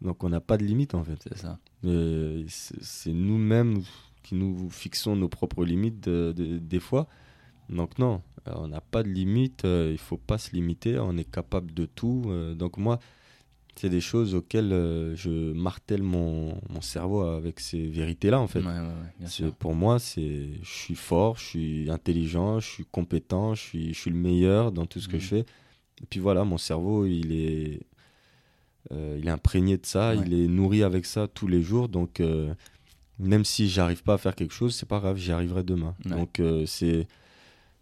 [0.00, 1.20] Donc on n'a pas de limite en fait.
[1.22, 1.58] C'est ça.
[1.84, 3.82] Euh, c'est nous-mêmes
[4.22, 7.06] qui nous fixons nos propres limites de- de- des fois.
[7.68, 11.30] Donc non, on n'a pas de limite, euh, il faut pas se limiter, on est
[11.30, 12.22] capable de tout.
[12.56, 12.98] donc moi,
[13.76, 18.60] c'est des choses auxquelles euh, je martèle mon, mon cerveau avec ces vérités-là en fait.
[18.60, 19.50] Ouais, ouais, ouais.
[19.58, 23.98] Pour moi, c'est je suis fort, je suis intelligent, je suis compétent, je suis, je
[23.98, 25.40] suis le meilleur dans tout ce que je fais.
[26.02, 27.80] Et puis voilà, mon cerveau, il est,
[28.92, 31.88] euh, il est imprégné de ça, il est nourri avec ça tous les jours.
[31.88, 32.54] Donc, euh,
[33.18, 35.94] même si j'arrive pas à faire quelque chose, c'est pas grave, j'y arriverai demain.
[36.04, 37.06] Donc c'est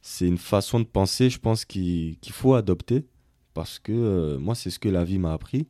[0.02, 3.04] c'est une façon de penser, je pense, qu'il faut adopter
[3.52, 5.66] parce que moi, c'est ce que la vie m'a appris.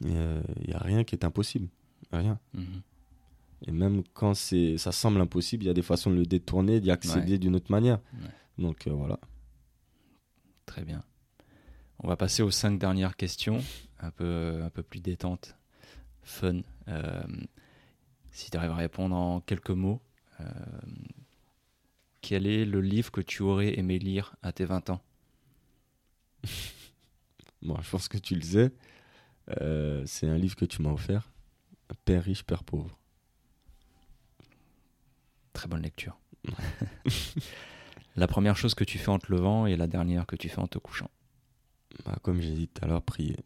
[0.00, 0.10] Il
[0.66, 1.68] n'y a rien qui est impossible.
[2.12, 2.38] Rien.
[2.54, 2.82] Mhm.
[3.66, 6.90] Et même quand ça semble impossible, il y a des façons de le détourner, d'y
[6.90, 7.98] accéder d'une autre manière.
[8.14, 8.30] Ouais.
[8.58, 9.18] Donc euh, voilà.
[10.66, 11.02] Très bien.
[12.00, 13.62] On va passer aux cinq dernières questions,
[13.98, 15.56] un peu, un peu plus détente,
[16.22, 16.60] fun.
[16.86, 17.22] Euh,
[18.30, 20.00] si tu arrives à répondre en quelques mots,
[20.40, 20.44] euh,
[22.20, 25.00] quel est le livre que tu aurais aimé lire à tes 20 ans?
[27.60, 28.70] Bon, je pense que tu le sais.
[29.60, 31.30] Euh, c'est un livre que tu m'as offert.
[32.04, 32.98] Père riche, Père pauvre.
[35.52, 36.18] Très bonne lecture.
[38.16, 40.60] la première chose que tu fais en te levant et la dernière que tu fais
[40.60, 41.10] en te couchant.
[42.04, 43.36] Bah, comme j'ai dit tout à l'heure, prier.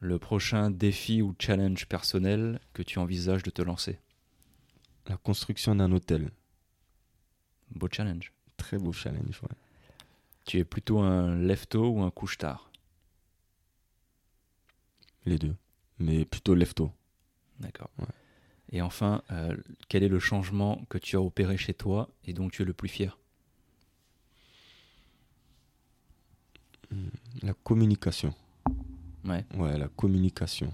[0.00, 3.98] Le prochain défi ou challenge personnel que tu envisages de te lancer?
[5.06, 6.30] La construction d'un hôtel.
[7.70, 8.32] Beau challenge.
[8.56, 9.40] Très beau challenge.
[9.42, 9.56] ouais.
[10.44, 12.70] Tu es plutôt un lève-tôt ou un couche-tard?
[15.26, 15.54] Les deux.
[15.98, 16.90] Mais plutôt lève-tôt.
[17.60, 17.90] D'accord.
[17.98, 18.06] Ouais.
[18.72, 19.56] Et enfin, euh,
[19.88, 22.72] quel est le changement que tu as opéré chez toi et dont tu es le
[22.72, 23.18] plus fier?
[27.42, 28.32] La communication.
[29.24, 29.44] Ouais.
[29.56, 30.72] Ouais, la communication.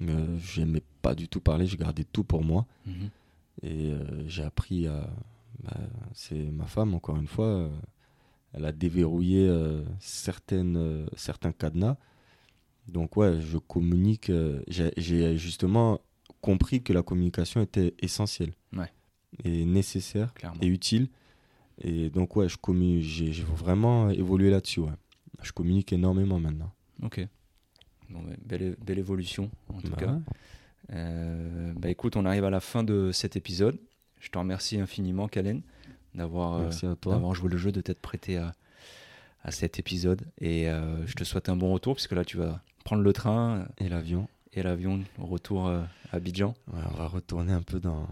[0.00, 2.66] Euh, J'aimais pas du tout parler, je gardais tout pour moi.
[2.86, 3.10] Mhm.
[3.62, 5.10] Et euh, j'ai appris à.
[5.62, 5.76] bah,
[6.14, 7.46] c'est ma femme, encore une fois.
[7.46, 7.68] euh,
[8.54, 9.50] elle a déverrouillé
[9.98, 11.96] certaines, certains cadenas.
[12.88, 14.30] Donc, ouais, je communique.
[14.30, 16.00] euh, j'ai- justement
[16.40, 18.52] compris que la communication était essentielle.
[18.72, 18.90] Ouais.
[19.44, 20.58] Et nécessaire Clairement.
[20.60, 21.08] et utile.
[21.80, 23.02] Et donc, ouais, je communique.
[23.04, 24.92] J'ai vraiment évolué là-dessus, ouais.
[25.42, 26.72] Je communique énormément maintenant.
[27.02, 27.26] Ok.
[28.10, 30.18] Bon, bah, belle, belle évolution, en tout Bah cas.
[30.92, 33.78] Euh, bah, écoute, on arrive à la fin de cet épisode.
[34.20, 35.62] Je te remercie infiniment, Kalen,
[36.14, 38.52] d'avoir euh, joué le jeu, de t'être prêté à,
[39.42, 40.22] à cet épisode.
[40.38, 43.66] Et euh, je te souhaite un bon retour, puisque là, tu vas prendre le train
[43.78, 44.28] Et l'avion.
[44.52, 46.54] et l'avion au retour euh, à Abidjan.
[46.72, 48.06] Ouais, on va retourner un peu dans.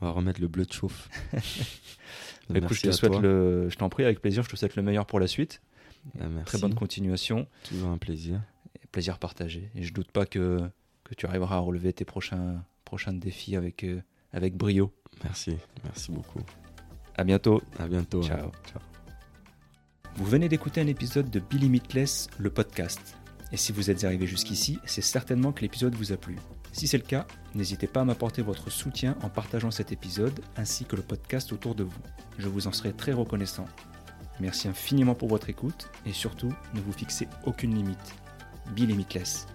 [0.00, 1.08] On va remettre le bleu de chauffe.
[2.50, 4.82] Bah, écoute, je te souhaite le, je t'en prie, avec plaisir, je te souhaite le
[4.82, 5.62] meilleur pour la suite.
[6.20, 6.44] Ah, merci.
[6.44, 8.42] Très bonne continuation, Toujours un plaisir.
[8.82, 9.70] et plaisir partagé.
[9.74, 10.60] Et je doute pas que,
[11.04, 14.02] que tu arriveras à relever tes prochains, prochains défis avec, euh,
[14.34, 14.92] avec brio.
[15.22, 15.56] Merci.
[15.84, 16.40] Merci beaucoup.
[17.16, 17.62] À bientôt.
[17.78, 18.22] À bientôt.
[18.22, 18.50] Ciao.
[18.70, 18.82] Ciao.
[20.16, 23.16] Vous venez d'écouter un épisode de Be Limitless, le podcast.
[23.52, 26.36] Et si vous êtes arrivé jusqu'ici, c'est certainement que l'épisode vous a plu.
[26.72, 30.84] Si c'est le cas, n'hésitez pas à m'apporter votre soutien en partageant cet épisode ainsi
[30.84, 32.00] que le podcast autour de vous.
[32.38, 33.66] Je vous en serai très reconnaissant.
[34.40, 38.14] Merci infiniment pour votre écoute et surtout, ne vous fixez aucune limite.
[38.74, 39.46] Be Limitless.